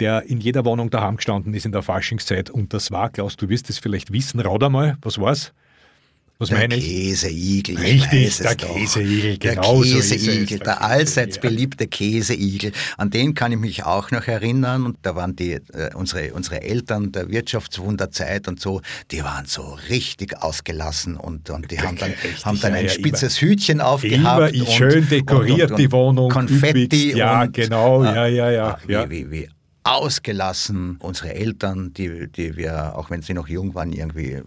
der 0.00 0.24
in 0.24 0.40
jeder 0.40 0.64
Wohnung 0.64 0.90
daheim 0.90 1.16
gestanden 1.16 1.54
ist 1.54 1.66
in 1.66 1.72
der 1.72 1.82
Faschingszeit 1.82 2.50
und 2.50 2.72
das 2.72 2.90
war, 2.90 3.10
Klaus, 3.10 3.36
du 3.36 3.48
wirst 3.48 3.70
es 3.70 3.78
vielleicht 3.78 4.12
wissen, 4.12 4.40
raud 4.40 4.62
einmal, 4.64 4.96
was 5.02 5.18
war's? 5.18 5.52
Was 6.40 6.48
der 6.48 6.58
meine 6.58 6.74
ich? 6.76 6.86
Käseigel. 6.86 7.74
ich 7.84 8.10
Richtig, 8.10 8.38
der. 8.38 8.54
Käseigel, 8.56 9.36
Der 9.36 9.54
genau 9.56 9.82
es, 9.82 9.92
Käseigel, 9.92 10.46
der 10.46 10.58
der, 10.58 10.82
allseits 10.82 11.36
Käseigel. 11.36 11.50
beliebte 11.50 11.86
Käseigel. 11.86 12.72
An 12.96 13.10
den 13.10 13.34
kann 13.34 13.52
ich 13.52 13.58
mich 13.58 13.84
auch 13.84 14.10
noch 14.10 14.26
erinnern. 14.26 14.86
Und 14.86 14.96
da 15.02 15.14
waren 15.14 15.36
die, 15.36 15.52
äh, 15.52 15.94
unsere, 15.94 16.32
unsere 16.32 16.62
Eltern 16.62 17.12
der 17.12 17.28
Wirtschaftswunderzeit 17.28 18.48
und 18.48 18.58
so, 18.58 18.80
die 19.10 19.22
waren 19.22 19.44
so 19.44 19.76
richtig 19.90 20.42
ausgelassen 20.42 21.16
und, 21.16 21.50
und 21.50 21.70
die 21.70 21.78
haben 21.78 21.98
dann, 21.98 22.12
Richtig, 22.12 22.42
haben 22.46 22.58
dann 22.58 22.72
ja, 22.72 22.78
ein 22.78 22.86
ja, 22.86 22.90
spitzes 22.90 23.38
Hütchen 23.42 23.82
aufgehabt. 23.82 24.54
Immer 24.54 24.66
und, 24.66 24.72
schön 24.72 25.06
dekoriert 25.10 25.64
und, 25.64 25.70
und, 25.72 25.78
die 25.78 25.92
Wohnung, 25.92 26.30
Konfetti. 26.30 26.84
üppigst, 26.84 27.16
ja, 27.18 27.42
und, 27.42 27.52
genau, 27.52 28.02
äh, 28.02 28.14
ja, 28.14 28.26
ja, 28.26 28.50
ja, 28.50 28.78
Wie, 28.86 28.92
ja. 28.94 29.10
wie, 29.10 29.30
wie 29.30 29.48
ausgelassen 29.84 30.96
unsere 31.02 31.34
Eltern, 31.34 31.92
die, 31.92 32.28
die 32.32 32.56
wir, 32.56 32.96
auch 32.96 33.10
wenn 33.10 33.20
sie 33.20 33.34
noch 33.34 33.48
jung 33.48 33.74
waren, 33.74 33.92
irgendwie 33.92 34.40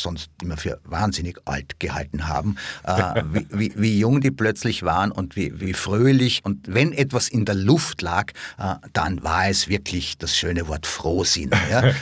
sonst 0.00 0.30
immer 0.42 0.56
für 0.56 0.80
wahnsinnig 0.84 1.38
alt 1.44 1.78
gehalten 1.80 2.26
haben, 2.28 2.56
äh, 2.84 3.22
wie, 3.32 3.46
wie, 3.50 3.72
wie 3.76 3.98
jung 3.98 4.20
die 4.20 4.30
plötzlich 4.30 4.82
waren 4.82 5.10
und 5.12 5.36
wie, 5.36 5.60
wie 5.60 5.72
fröhlich. 5.74 6.40
Und 6.44 6.66
wenn 6.72 6.92
etwas 6.92 7.28
in 7.28 7.44
der 7.44 7.54
Luft 7.54 8.02
lag, 8.02 8.32
äh, 8.58 8.74
dann 8.92 9.22
war 9.22 9.48
es 9.48 9.68
wirklich 9.68 10.18
das 10.18 10.36
schöne 10.36 10.68
Wort 10.68 10.86
Frohsinn. 10.86 11.50
Ja? 11.70 11.92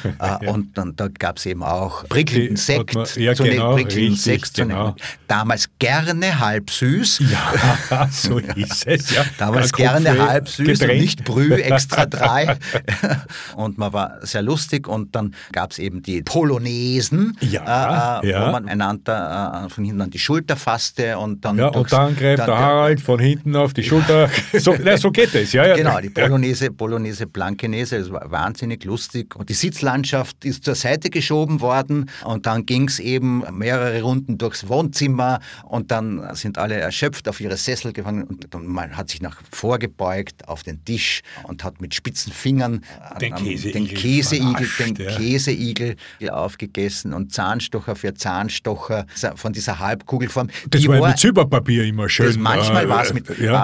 äh, 0.43 0.49
und 0.49 0.77
dann, 0.79 0.95
da 0.97 1.09
gab 1.09 1.39
es 1.39 1.47
eben 1.47 1.63
auch 1.63 2.09
prickelnden 2.09 2.57
Sekt, 2.57 2.95
man- 2.95 3.07
ja, 3.17 3.35
zu 3.35 3.43
ne- 3.45 3.51
genau, 3.51 3.75
prickelnden 3.75 4.13
richtig, 4.15 4.23
Sekt 4.23 4.55
genau. 4.55 4.95
damals 5.29 5.69
gerne 5.79 6.39
halb 6.39 6.71
süß. 6.71 7.23
Ja, 7.91 8.09
so 8.11 8.39
ist 8.39 8.87
es. 8.87 9.11
Ja. 9.11 9.25
Damals 9.39 9.73
gerne 9.73 10.27
halb 10.29 10.49
süß 10.49 10.81
und 10.83 10.89
nicht 10.89 11.25
Brüh 11.25 11.55
extra 11.55 12.07
drei. 12.07 12.57
und 13.57 13.79
man 13.79 13.93
war 13.93 14.25
sehr 14.27 14.43
lustig 14.43 14.87
und 14.89 15.15
dann 15.15 15.35
gab 15.53 15.73
es 15.73 15.79
eben 15.79 16.03
die 16.03 16.23
Polonesen, 16.23 17.37
Ja, 17.41 17.86
äh, 18.23 18.27
äh, 18.27 18.31
ja. 18.31 18.47
wo 18.49 18.53
man 18.53 18.69
einander 18.69 19.65
äh, 19.67 19.69
von 19.69 19.85
hinten 19.85 20.01
an 20.03 20.11
die 20.11 20.19
Schulter 20.19 20.57
fasste 20.57 21.19
und 21.19 21.45
dann 21.45 21.59
Ja, 21.59 21.69
und 21.69 21.91
dann 21.93 22.17
greift 22.17 22.41
dann- 22.41 22.47
der 22.47 22.59
Harald 22.59 23.01
von 23.01 23.19
hinten 23.19 23.57
auf 23.57 23.73
die 23.75 23.83
Schulter. 23.83 24.29
So, 24.59 24.75
na, 24.83 24.97
so 24.97 25.11
geht 25.11 25.35
es, 25.35 25.53
ja, 25.53 25.67
ja. 25.67 25.77
Genau, 25.77 26.01
die 26.01 26.11
Polonaise, 26.11 26.71
Polonaise 26.71 27.27
Blankenese, 27.27 27.99
das 27.99 28.11
war 28.11 28.31
wahnsinnig 28.31 28.85
lustig. 28.85 29.37
Und 29.37 29.49
die 29.49 29.55
Sitzlandschaft 29.55 30.45
ist 30.45 30.65
zur 30.65 30.75
Seite 30.75 31.11
geschoben 31.11 31.61
worden 31.61 32.09
und 32.25 32.47
dann 32.47 32.65
ging 32.67 32.89
es 32.89 32.99
eben 32.99 33.43
mehrere 33.53 34.03
Runden 34.03 34.39
durchs 34.39 34.69
Wohnzimmer 34.69 35.41
und 35.65 35.91
dann 35.91 36.35
sind 36.35 36.59
alle 36.59 36.77
erschöpft 36.77 37.29
auf 37.29 37.41
ihre 37.41 37.57
Sessel 37.57 37.93
gefangen 37.93 38.25
und 38.25 38.47
dann 38.53 38.67
man 38.67 38.97
hat 38.97 39.11
sich 39.11 39.21
nach 39.21 39.37
vorgebeugt 39.53 40.49
auf 40.49 40.63
den 40.63 40.85
Tisch 40.85 41.23
und 41.45 41.65
hat 41.65 41.81
mit 41.81 41.95
spitzen 41.95 42.33
Fingern 42.33 42.83
Den 43.21 43.35
am- 43.35 43.45
Käseigel 43.45 43.73
den 43.73 43.89
Käseigel, 43.89 44.67
vernascht, 44.67 44.99
den 44.99 45.07
ja. 45.07 45.17
Käseigel 45.17 45.97
aufgegessen 46.31 47.13
und 47.13 47.33
Zahnstocher 47.67 47.97
für 47.97 48.15
Zahnstocher 48.15 49.07
von 49.35 49.53
dieser 49.53 49.79
Halbkugelform. 49.79 50.49
Das 50.71 50.81
Die 50.81 50.89
war 50.89 50.97
ja 51.01 51.09
mit 51.09 51.19
Silberpapier 51.19 51.85
immer 51.85 52.09
schön. 52.09 52.41
manchmal 52.41 52.85
äh, 52.85 52.89
war 52.89 53.03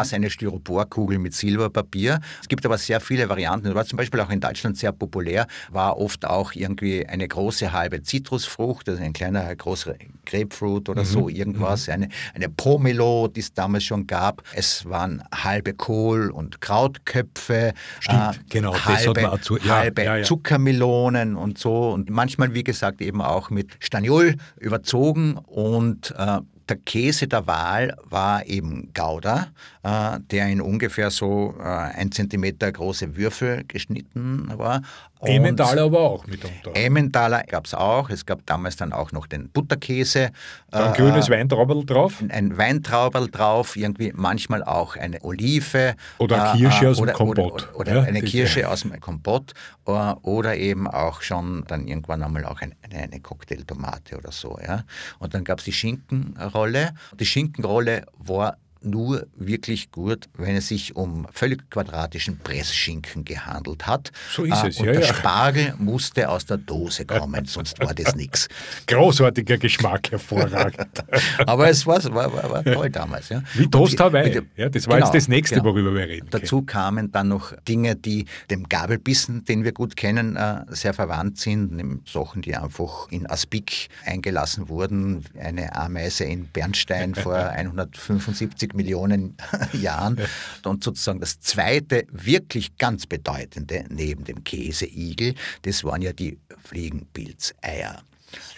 es 0.02 0.10
ja. 0.10 0.16
eine 0.16 0.28
Styroporkugel 0.30 1.18
mit 1.18 1.34
Silberpapier. 1.34 2.20
Es 2.40 2.48
gibt 2.48 2.66
aber 2.66 2.78
sehr 2.78 3.00
viele 3.00 3.28
Varianten. 3.28 3.66
Das 3.66 3.74
war 3.74 3.84
zum 3.86 3.96
Beispiel 3.98 4.20
auch 4.20 4.30
in 4.30 4.40
Deutschland 4.40 4.76
sehr 4.76 4.92
populär, 4.92 5.46
war 5.70 5.98
oft 5.98 6.24
auch 6.24 6.52
irgendwie 6.54 7.06
eine 7.06 7.28
große 7.28 7.72
halbe 7.72 8.02
Zitrusfrucht, 8.02 8.88
also 8.88 9.02
ein 9.02 9.12
kleiner, 9.12 9.44
ein 9.44 9.56
großer 9.56 9.94
Grapefruit 10.26 10.88
oder 10.88 11.02
Mhm. 11.02 11.06
so 11.06 11.28
irgendwas, 11.28 11.88
eine, 11.88 12.08
eine 12.34 12.48
Pomelo, 12.48 13.28
die 13.28 13.40
es 13.40 13.52
damals 13.54 13.84
schon 13.84 14.06
gab. 14.06 14.42
Es 14.54 14.84
waren 14.88 15.22
halbe 15.32 15.74
Kohl- 15.74 16.30
und 16.30 16.60
Krautköpfe, 16.60 17.72
Stimmt, 18.00 18.40
genau, 18.50 18.72
das 18.72 18.84
hat 18.84 19.06
halbe, 19.06 19.22
man 19.22 19.30
auch 19.30 19.40
zu- 19.40 19.58
ja, 19.58 19.76
halbe 19.76 20.04
ja. 20.04 20.22
Zuckermelonen 20.22 21.36
und 21.36 21.58
so 21.58 21.90
und 21.90 22.10
manchmal, 22.10 22.54
wie 22.54 22.64
gesagt, 22.64 23.00
eben 23.00 23.20
auch 23.22 23.50
mit 23.50 23.68
Staniol 23.92 24.36
überzogen 24.58 25.36
und 25.36 26.14
äh, 26.16 26.38
der 26.66 26.76
Käse 26.78 27.28
der 27.28 27.46
Wahl 27.46 27.94
war 28.04 28.46
eben 28.46 28.90
Gouda, 28.94 29.48
äh, 29.82 30.18
der 30.30 30.48
in 30.48 30.62
ungefähr 30.62 31.10
so 31.10 31.54
äh, 31.58 31.62
ein 31.62 32.10
Zentimeter 32.10 32.72
große 32.72 33.16
Würfel 33.16 33.64
geschnitten 33.68 34.50
war. 34.56 34.80
Und 35.22 35.28
Emmentaler 35.30 35.82
aber 35.84 36.00
auch 36.00 36.26
mitunter. 36.26 36.72
Emmentaler 36.74 37.44
gab 37.44 37.66
es 37.66 37.74
auch. 37.74 38.10
Es 38.10 38.26
gab 38.26 38.44
damals 38.46 38.76
dann 38.76 38.92
auch 38.92 39.12
noch 39.12 39.26
den 39.26 39.48
Butterkäse. 39.50 40.30
Dann 40.70 40.92
äh, 40.92 40.96
grünes 40.96 41.30
Weintrauberl 41.30 41.84
drauf. 41.86 42.22
ein 42.28 42.58
Weintrauberl 42.58 43.28
drauf, 43.30 43.76
irgendwie 43.76 44.12
manchmal 44.14 44.64
auch 44.64 44.96
eine 44.96 45.22
Olive. 45.22 45.94
Oder 46.18 46.54
äh, 46.54 46.58
Kirsche 46.58 46.84
äh, 46.84 46.88
aus 46.88 46.96
dem 46.96 47.02
oder, 47.04 47.12
Kompott. 47.12 47.68
Oder, 47.74 47.76
oder 47.78 47.94
Ja, 47.94 48.02
eine 48.02 48.20
Kirsche 48.22 48.68
aus 48.68 48.80
dem 48.82 48.98
Kompott. 49.00 49.52
äh, 49.86 49.90
Oder 50.22 50.56
eben 50.56 50.88
auch 50.88 51.22
schon 51.22 51.64
dann 51.68 51.86
irgendwann 51.86 52.22
einmal 52.22 52.44
auch 52.44 52.60
ein- 52.60 52.74
eine, 52.82 53.04
eine 53.04 53.20
Cocktailtomate 53.20 54.16
oder 54.18 54.32
so. 54.32 54.58
Ja? 54.66 54.82
Und 55.20 55.34
dann 55.34 55.44
gab 55.44 55.58
es 55.60 55.64
die 55.64 55.72
Schinkenrolle. 55.72 56.94
Die 57.18 57.26
Schinkenrolle 57.26 58.06
war 58.18 58.56
nur 58.84 59.26
wirklich 59.36 59.90
gut, 59.90 60.28
wenn 60.34 60.56
es 60.56 60.68
sich 60.68 60.96
um 60.96 61.26
völlig 61.32 61.70
quadratischen 61.70 62.38
Pressschinken 62.38 63.24
gehandelt 63.24 63.86
hat. 63.86 64.12
So 64.30 64.44
ist 64.44 64.62
Äh, 64.62 64.68
es, 64.68 64.80
und 64.80 64.86
ja, 64.86 64.92
der 64.92 65.02
ja. 65.02 65.14
Spargel 65.14 65.74
musste 65.78 66.28
aus 66.28 66.46
der 66.46 66.58
Dose 66.58 67.04
kommen, 67.04 67.44
sonst 67.44 67.80
war 67.80 67.94
das 67.94 68.14
nichts. 68.14 68.48
Großartiger 68.86 69.58
Geschmack, 69.58 70.10
hervorragend. 70.10 71.04
Aber 71.46 71.68
es 71.68 71.86
war, 71.86 72.02
war, 72.14 72.32
war, 72.32 72.64
toll 72.64 72.90
damals. 72.90 73.28
Ja. 73.28 73.42
Wie 73.54 73.68
Toast 73.68 73.98
Hawaii. 73.98 74.34
mit 74.34 74.44
Ja, 74.56 74.68
das 74.68 74.86
war 74.86 74.98
jetzt 74.98 75.14
das 75.14 75.28
Nächste, 75.28 75.56
genau. 75.56 75.66
worüber 75.66 75.94
wir 75.94 76.08
reden. 76.08 76.28
Dazu 76.30 76.62
kamen 76.62 77.10
dann 77.12 77.28
noch 77.28 77.52
Dinge, 77.68 77.96
die 77.96 78.26
dem 78.50 78.68
Gabelbissen, 78.68 79.44
den 79.44 79.64
wir 79.64 79.72
gut 79.72 79.96
kennen, 79.96 80.36
äh, 80.36 80.64
sehr 80.68 80.94
verwandt 80.94 81.38
sind. 81.38 82.02
Sachen, 82.06 82.42
die 82.42 82.54
einfach 82.56 83.08
in 83.10 83.28
Aspik 83.28 83.88
eingelassen 84.04 84.68
wurden. 84.68 85.24
Eine 85.38 85.74
Ameise 85.74 86.24
in 86.24 86.46
Bernstein 86.46 87.14
vor 87.14 87.36
175 87.36 88.71
Millionen 88.74 89.36
Jahren. 89.72 90.18
Und 90.64 90.84
sozusagen 90.84 91.20
das 91.20 91.40
zweite 91.40 92.06
wirklich 92.10 92.76
ganz 92.76 93.06
bedeutende 93.06 93.84
neben 93.88 94.24
dem 94.24 94.44
Käseigel, 94.44 95.34
das 95.62 95.84
waren 95.84 96.02
ja 96.02 96.12
die 96.12 96.38
Fliegenpilzeier. 96.64 98.02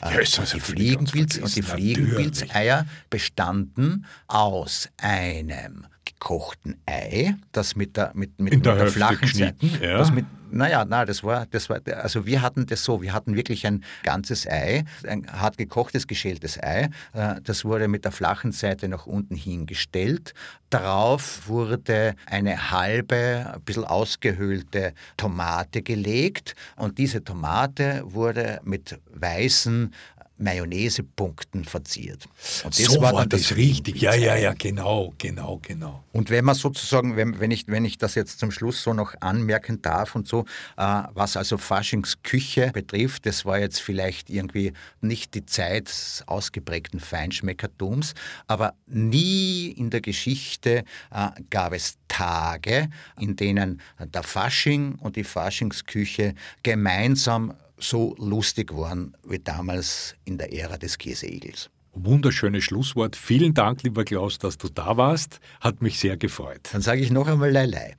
Äh, 0.03 0.15
Yes, 0.19 0.33
das 0.33 0.53
die 0.53 0.61
Fliegenpilz 0.61 1.39
und 1.39 1.55
die 1.57 1.63
Fliegenpilzeier 1.63 2.87
bestanden 3.11 4.07
aus 4.29 4.89
einem 4.99 5.87
gekochten 6.05 6.77
Ei, 6.87 7.35
das 7.53 7.77
mit 7.77 7.97
der, 7.97 8.13
mit, 8.15 8.39
mit, 8.41 8.55
mit 8.55 8.67
der 8.67 8.77
der 8.77 8.87
flachen 8.89 9.29
Seite, 9.29 9.67
ja. 9.81 9.99
das 9.99 10.13
mit, 10.13 10.27
naja, 10.55 10.85
na, 10.89 11.05
das 11.05 11.23
war, 11.25 11.47
das 11.47 11.69
war, 11.69 11.81
also 12.03 12.27
wir 12.27 12.43
hatten 12.43 12.67
das 12.67 12.85
so, 12.85 13.03
wir 13.03 13.13
hatten 13.13 13.37
wirklich 13.37 13.67
ein 13.67 13.85
ganzes 14.03 14.47
Ei, 14.47 14.85
ein 15.07 15.27
hart 15.31 15.59
gekochtes, 15.59 16.07
geschältes 16.07 16.63
Ei, 16.63 16.91
äh, 17.13 17.41
das 17.43 17.65
wurde 17.65 17.89
mit 17.89 18.05
der 18.05 18.13
flachen 18.13 18.53
Seite 18.53 18.89
nach 18.89 19.07
unten 19.07 19.35
hingestellt, 19.35 20.35
darauf 20.71 21.49
wurde 21.49 22.15
eine 22.27 22.71
halbe, 22.71 23.53
ein 23.55 23.61
bisschen 23.63 23.85
ausgehöhlte 23.85 24.95
Tomate 25.17 25.83
gelegt 25.83 26.55
und 26.77 26.99
diese 26.99 27.23
Tomate 27.23 28.03
wurde 28.05 28.61
mit 28.65 28.99
weißen 29.13 29.93
Mayonnaise-Punkten 30.39 31.65
verziert. 31.65 32.27
Und 32.65 32.75
so 32.75 33.01
war, 33.01 33.13
dann 33.13 33.29
das 33.29 33.55
richtig. 33.57 34.01
Ja, 34.01 34.15
ja, 34.15 34.37
ja, 34.37 34.53
genau, 34.53 35.15
genau, 35.19 35.61
genau. 35.63 36.03
und 36.13 36.31
wenn 36.31 36.45
man 36.45 36.55
sozusagen, 36.55 37.17
wenn, 37.17 37.39
wenn, 37.39 37.51
ich, 37.51 37.69
wenn 37.69 37.85
ich 37.85 37.99
das 37.99 38.15
jetzt 38.15 38.41
zum 38.41 38.51
Schluss 38.51 38.83
so 38.83 38.93
noch 38.95 39.15
anmerken 39.21 39.81
darf 39.81 40.15
und 40.15 40.27
so, 40.27 40.45
äh, 40.77 41.03
was 41.15 41.37
also 41.37 41.57
Faschingsküche 41.57 42.71
betrifft, 42.73 43.27
das 43.27 43.45
war 43.45 43.59
jetzt 43.59 43.81
vielleicht 43.81 44.29
irgendwie 44.29 44.73
nicht 45.01 45.35
die 45.35 45.47
Zeit 45.47 45.89
des 45.89 46.25
ausgeprägten 46.27 46.99
Feinschmeckertums, 46.99 48.15
aber 48.47 48.75
nie 48.87 49.69
in 49.69 49.91
der 49.91 50.01
Geschichte 50.01 50.85
äh, 51.13 51.29
gab 51.51 51.73
es 51.73 51.97
Tage, 52.09 52.89
in 53.19 53.37
denen 53.37 53.81
der 53.99 54.23
Fasching 54.23 54.97
und 54.97 55.17
die 55.17 55.25
Faschingsküche 55.25 56.35
gemeinsam 56.63 57.55
so 57.79 58.15
lustig 58.19 58.75
waren 58.75 59.17
wie 59.25 59.39
damals 59.39 60.15
in 60.25 60.39
der 60.39 60.53
Ära 60.53 60.77
des 60.77 60.99
Käseigels. 60.99 61.71
Wunderschönes 61.93 62.65
Schlusswort. 62.65 63.15
Vielen 63.15 63.55
Dank, 63.55 63.83
lieber 63.83 64.05
Klaus, 64.05 64.39
dass 64.39 64.59
du 64.59 64.69
da 64.69 64.97
warst. 64.97 65.39
Hat 65.61 65.81
mich 65.81 65.99
sehr 65.99 66.17
gefreut. 66.17 66.69
Dann 66.73 66.83
sage 66.83 67.01
ich 67.03 67.11
noch 67.11 67.29
einmal 67.29 67.51
Leilei. 67.51 67.97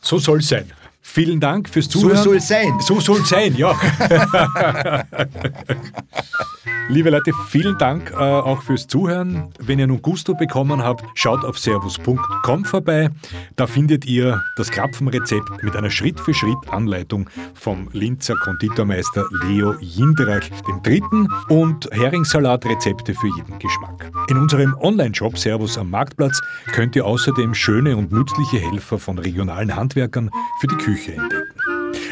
So 0.00 0.18
soll 0.18 0.38
es 0.38 0.48
sein. 0.48 0.72
Vielen 1.06 1.38
Dank 1.38 1.68
fürs 1.68 1.84
So 1.84 2.00
Zuhören. 2.00 2.22
soll's 2.24 2.48
sein. 2.48 2.80
So 2.80 2.98
soll 2.98 3.20
es 3.20 3.28
sein, 3.28 3.54
ja. 3.56 3.78
Liebe 6.88 7.08
Leute, 7.08 7.32
vielen 7.48 7.78
Dank 7.78 8.10
äh, 8.10 8.16
auch 8.16 8.60
fürs 8.62 8.86
Zuhören. 8.86 9.48
Wenn 9.58 9.78
ihr 9.78 9.86
nun 9.86 10.02
Gusto 10.02 10.34
bekommen 10.34 10.82
habt, 10.82 11.02
schaut 11.14 11.42
auf 11.44 11.58
servus.com 11.58 12.64
vorbei. 12.64 13.08
Da 13.56 13.66
findet 13.66 14.04
ihr 14.06 14.42
das 14.56 14.70
Krapfenrezept 14.70 15.62
mit 15.62 15.76
einer 15.76 15.88
Schritt-für-Schritt-Anleitung 15.88 17.28
vom 17.54 17.88
Linzer 17.92 18.34
Konditormeister 18.36 19.24
Leo 19.44 19.74
Jinderach 19.80 20.42
III. 20.86 21.02
und 21.48 21.88
Heringssalat-Rezepte 21.92 23.14
für 23.14 23.28
jeden 23.28 23.58
Geschmack. 23.58 24.10
In 24.28 24.36
unserem 24.38 24.74
Online-Shop 24.80 25.38
Servus 25.38 25.78
am 25.78 25.90
Marktplatz 25.90 26.38
könnt 26.72 26.96
ihr 26.96 27.06
außerdem 27.06 27.54
schöne 27.54 27.96
und 27.96 28.12
nützliche 28.12 28.58
Helfer 28.58 28.98
von 28.98 29.18
regionalen 29.18 29.74
Handwerkern 29.74 30.30
für 30.60 30.66
die 30.66 30.76
Küche 30.76 30.93
entdecken. 30.98 31.60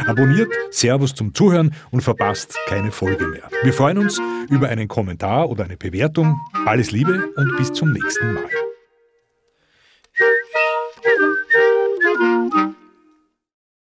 Abonniert 0.07 0.53
Servus 0.71 1.15
zum 1.15 1.35
Zuhören 1.35 1.75
und 1.91 2.03
verpasst 2.03 2.57
keine 2.67 2.91
Folge 2.91 3.27
mehr. 3.27 3.49
Wir 3.63 3.73
freuen 3.73 3.99
uns 3.99 4.21
über 4.49 4.69
einen 4.69 4.89
Kommentar 4.89 5.49
oder 5.49 5.65
eine 5.65 5.77
Bewertung. 5.77 6.41
Alles 6.67 6.91
Liebe 6.91 7.29
und 7.37 7.57
bis 7.57 7.73
zum 7.73 7.93
nächsten 7.93 8.35
Mal. 8.35 8.72